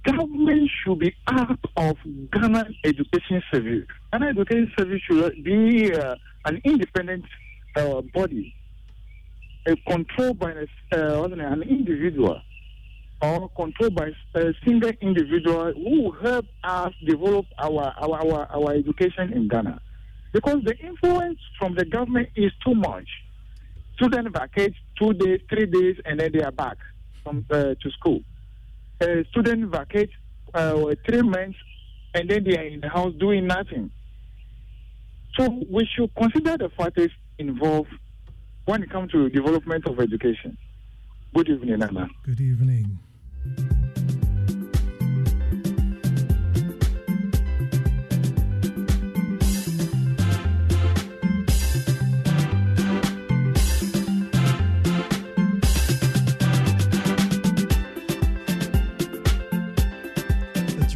government 0.03 0.69
should 0.83 0.99
be 0.99 1.13
out 1.27 1.59
of 1.77 1.97
Ghana 2.31 2.65
Education 2.83 3.41
Service. 3.53 3.87
Ghana 4.11 4.27
Education 4.29 4.71
Service 4.77 5.01
should 5.09 5.43
be 5.43 5.93
uh, 5.93 6.15
an 6.45 6.61
independent 6.63 7.25
uh, 7.75 8.01
body, 8.13 8.53
uh, 9.67 9.75
controlled 9.87 10.39
by 10.39 10.53
uh, 10.93 11.23
an 11.23 11.61
individual 11.63 12.41
or 13.21 13.49
controlled 13.49 13.95
by 13.95 14.09
a 14.35 14.53
single 14.65 14.91
individual 15.01 15.71
who 15.73 16.03
will 16.03 16.11
help 16.23 16.45
us 16.63 16.91
develop 17.05 17.45
our, 17.59 17.93
our, 18.01 18.19
our, 18.25 18.47
our 18.51 18.73
education 18.73 19.31
in 19.33 19.47
Ghana. 19.47 19.79
Because 20.33 20.63
the 20.63 20.75
influence 20.79 21.39
from 21.59 21.75
the 21.75 21.85
government 21.85 22.29
is 22.35 22.51
too 22.65 22.73
much. 22.73 23.07
students 23.95 24.31
vacate 24.37 24.73
two 24.99 25.13
days, 25.13 25.41
three 25.49 25.65
days, 25.65 25.97
and 26.05 26.19
then 26.19 26.31
they 26.33 26.41
are 26.41 26.51
back 26.51 26.77
from 27.23 27.45
uh, 27.51 27.75
to 27.81 27.91
school. 27.91 28.21
Uh, 29.01 29.23
students 29.31 29.75
vacate 29.75 30.11
uh, 30.53 30.93
three 31.07 31.23
months, 31.23 31.57
and 32.13 32.29
then 32.29 32.43
they 32.43 32.55
are 32.55 32.67
in 32.67 32.79
the 32.81 32.89
house 32.89 33.13
doing 33.19 33.47
nothing. 33.47 33.89
So 35.37 35.47
we 35.71 35.87
should 35.95 36.13
consider 36.15 36.55
the 36.57 36.69
factors 36.77 37.09
involved 37.39 37.89
when 38.65 38.83
it 38.83 38.91
comes 38.91 39.11
to 39.13 39.27
development 39.29 39.87
of 39.87 39.99
education. 39.99 40.55
Good 41.33 41.49
evening, 41.49 41.81
Anna. 41.81 42.09
Good 42.23 42.41
evening. 42.41 42.99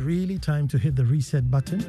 Really 0.05 0.37
time 0.37 0.67
to 0.67 0.77
hit 0.77 0.95
the 0.95 1.03
reset 1.03 1.49
button. 1.49 1.83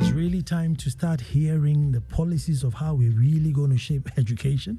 It's 0.00 0.10
really 0.12 0.40
time 0.40 0.74
to 0.76 0.90
start 0.90 1.20
hearing 1.20 1.92
the 1.92 2.00
policies 2.00 2.64
of 2.64 2.72
how 2.72 2.94
we're 2.94 3.12
really 3.12 3.52
going 3.52 3.70
to 3.70 3.76
shape 3.76 4.08
education. 4.16 4.78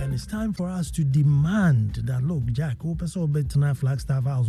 And 0.00 0.12
it's 0.12 0.26
time 0.26 0.52
for 0.52 0.68
us 0.68 0.90
to 0.90 1.02
demand 1.02 2.02
that 2.04 2.24
look, 2.24 2.44
Jack, 2.52 2.84
open 2.84 3.08
so 3.08 3.26
better 3.26 3.74
Flagstaff 3.74 4.24
House. 4.24 4.48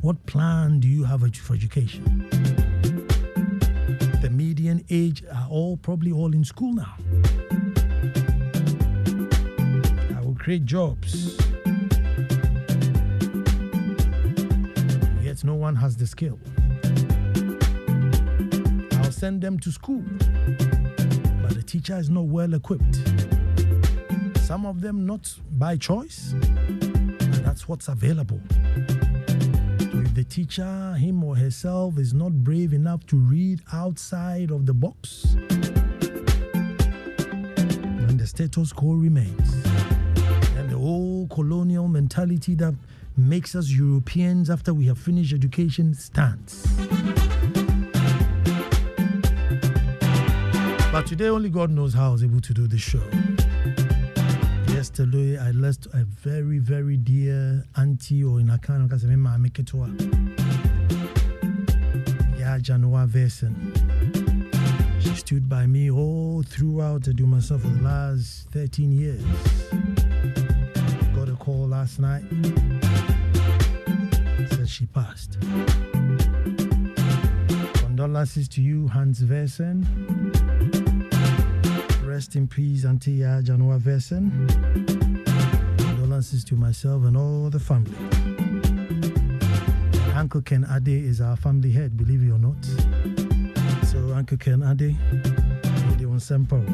What 0.00 0.24
plan 0.26 0.78
do 0.78 0.86
you 0.86 1.02
have 1.02 1.22
for 1.34 1.54
education? 1.54 2.28
The 4.22 4.30
median 4.30 4.84
age 4.90 5.24
are 5.24 5.48
all 5.50 5.76
probably 5.76 6.12
all 6.12 6.32
in 6.32 6.44
school 6.44 6.72
now. 6.74 6.94
I 10.16 10.20
will 10.24 10.36
create 10.36 10.66
jobs. 10.66 11.36
No 15.44 15.54
one 15.54 15.76
has 15.76 15.94
the 15.94 16.06
skill. 16.06 16.38
I'll 18.98 19.12
send 19.12 19.42
them 19.42 19.58
to 19.60 19.70
school, 19.70 20.02
but 21.42 21.54
the 21.54 21.62
teacher 21.62 21.98
is 21.98 22.08
not 22.08 22.24
well 22.24 22.54
equipped. 22.54 22.96
Some 24.38 24.64
of 24.64 24.80
them 24.80 25.04
not 25.04 25.30
by 25.58 25.76
choice, 25.76 26.34
that's 27.44 27.68
what's 27.68 27.88
available. 27.88 28.40
If 28.56 30.14
the 30.14 30.24
teacher, 30.24 30.94
him 30.94 31.22
or 31.22 31.36
herself, 31.36 31.98
is 31.98 32.14
not 32.14 32.32
brave 32.32 32.72
enough 32.72 33.04
to 33.08 33.16
read 33.16 33.60
outside 33.70 34.50
of 34.50 34.64
the 34.64 34.72
box, 34.72 35.36
then 38.00 38.16
the 38.16 38.26
status 38.26 38.72
quo 38.72 38.94
remains. 38.94 39.52
And 40.56 40.70
the 40.70 40.76
old 40.76 41.28
colonial 41.28 41.86
mentality 41.86 42.54
that 42.54 42.74
makes 43.16 43.54
us 43.54 43.70
Europeans 43.70 44.50
after 44.50 44.74
we 44.74 44.86
have 44.86 44.98
finished 44.98 45.32
education 45.32 45.94
stands. 45.94 46.66
But 50.90 51.06
today, 51.06 51.28
only 51.28 51.50
God 51.50 51.70
knows 51.70 51.92
how 51.94 52.08
I 52.08 52.12
was 52.12 52.22
able 52.24 52.40
to 52.40 52.54
do 52.54 52.66
this 52.66 52.80
show. 52.80 53.02
Yesterday, 54.68 55.38
I 55.38 55.50
lost 55.50 55.86
a 55.92 56.04
very, 56.04 56.58
very 56.58 56.96
dear 56.96 57.64
auntie 57.76 58.22
or 58.22 58.40
in 58.40 58.50
a 58.50 58.58
kind 58.58 58.92
of 58.92 59.04
Mama 59.04 59.48
Ketua. 59.48 59.90
Yeah, 62.38 62.58
Janua 62.58 63.06
Versen. 63.06 63.72
She 65.00 65.14
stood 65.14 65.48
by 65.48 65.66
me 65.66 65.90
all 65.90 66.42
throughout 66.42 67.02
the 67.02 67.14
do 67.14 67.26
myself 67.26 67.62
for 67.62 67.68
the 67.68 67.82
last 67.82 68.48
13 68.50 68.92
years. 68.92 69.93
Last 71.84 71.98
night. 72.00 72.22
Said 74.52 74.68
she 74.70 74.86
passed. 74.86 75.36
Condolences 77.74 78.48
to 78.48 78.62
you, 78.62 78.88
Hans 78.88 79.20
Versen. 79.20 79.84
Rest 82.02 82.36
in 82.36 82.48
peace, 82.48 82.86
Auntie 82.86 83.18
Janua 83.18 83.78
Versen. 83.78 84.30
Condolences 85.76 86.42
to 86.44 86.54
myself 86.54 87.04
and 87.04 87.18
all 87.18 87.50
the 87.50 87.60
family. 87.60 87.92
Uncle 90.14 90.40
Ken 90.40 90.66
Ade 90.74 90.88
is 90.88 91.20
our 91.20 91.36
family 91.36 91.70
head, 91.70 91.98
believe 91.98 92.22
it 92.22 92.30
or 92.30 92.38
not. 92.38 92.64
So, 93.84 94.14
Uncle 94.14 94.38
Ken 94.38 94.62
Ade, 94.62 94.96
they 95.98 96.06
want 96.06 96.22
sample. 96.22 96.64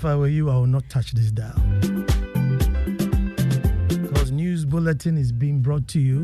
If 0.00 0.06
I 0.06 0.16
were 0.16 0.28
you, 0.28 0.48
I 0.48 0.56
would 0.56 0.70
not 0.70 0.88
touch 0.88 1.12
this 1.12 1.30
dial. 1.30 1.52
Because 3.86 4.32
News 4.32 4.64
Bulletin 4.64 5.18
is 5.18 5.30
being 5.30 5.60
brought 5.60 5.88
to 5.88 6.00
you 6.00 6.22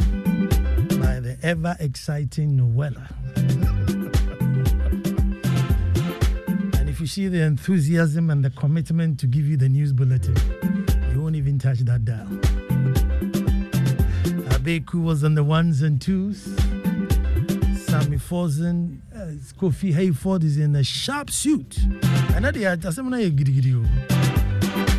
by 0.96 1.20
the 1.20 1.36
ever 1.42 1.76
exciting 1.78 2.56
Noella. 2.56 3.06
and 6.80 6.88
if 6.88 7.02
you 7.02 7.06
see 7.06 7.28
the 7.28 7.42
enthusiasm 7.42 8.30
and 8.30 8.42
the 8.42 8.48
commitment 8.48 9.20
to 9.20 9.26
give 9.26 9.44
you 9.44 9.58
the 9.58 9.68
News 9.68 9.92
Bulletin, 9.92 10.36
you 11.12 11.20
won't 11.20 11.36
even 11.36 11.58
touch 11.58 11.80
that 11.80 12.06
dial. 12.06 12.24
Abeku 14.56 15.04
was 15.04 15.22
on 15.22 15.34
the 15.34 15.44
ones 15.44 15.82
and 15.82 16.00
twos. 16.00 16.44
Sammy 17.84 18.16
Forzen, 18.16 19.00
uh, 19.05 19.05
Kofi 19.58 19.92
Hayford 19.92 20.42
is 20.44 20.56
in 20.58 20.74
a 20.76 20.82
sharp 20.82 21.30
suit. 21.30 21.78
And 22.34 22.44
that 22.44 22.56
is 22.56 22.62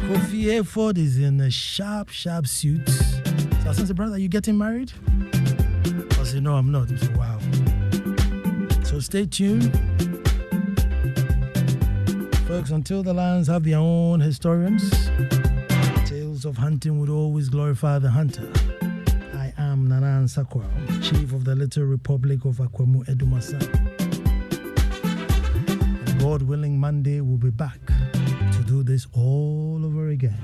Kofi 0.07 0.45
Hayford 0.45 0.97
is 0.97 1.17
in 1.17 1.39
a 1.41 1.49
sharp, 1.49 2.09
sharp 2.09 2.47
suit. 2.47 2.87
So 2.87 3.69
I 3.69 3.73
said, 3.73 3.95
brother, 3.95 4.15
are 4.15 4.19
you 4.19 4.29
getting 4.29 4.57
married? 4.57 4.93
I 6.19 6.23
said, 6.23 6.43
no, 6.43 6.55
I'm 6.55 6.71
not. 6.71 6.89
Said, 6.89 7.17
wow. 7.17 7.39
So 8.83 8.99
stay 8.99 9.25
tuned. 9.25 9.73
Folks, 12.47 12.69
until 12.71 13.03
the 13.03 13.13
lions 13.13 13.47
have 13.47 13.63
their 13.63 13.79
own 13.79 14.19
historians, 14.19 15.09
tales 16.05 16.45
of 16.45 16.57
hunting 16.57 16.99
would 16.99 17.09
always 17.09 17.49
glorify 17.49 17.99
the 17.99 18.09
hunter. 18.09 18.49
I 19.33 19.53
am 19.57 19.89
Nanan 19.89 20.27
Sakwa, 20.27 20.63
chief 21.03 21.33
of 21.33 21.43
the 21.43 21.55
Little 21.55 21.83
Republic 21.83 22.45
of 22.45 22.57
Akwamu 22.57 23.05
Adumasa. 23.07 23.86
God 26.37 26.47
willing, 26.47 26.77
Monday 26.77 27.19
we'll 27.19 27.37
be 27.37 27.49
back 27.49 27.79
to 27.87 28.63
do 28.67 28.83
this 28.83 29.07
all 29.11 29.81
over 29.83 30.09
again. 30.09 30.37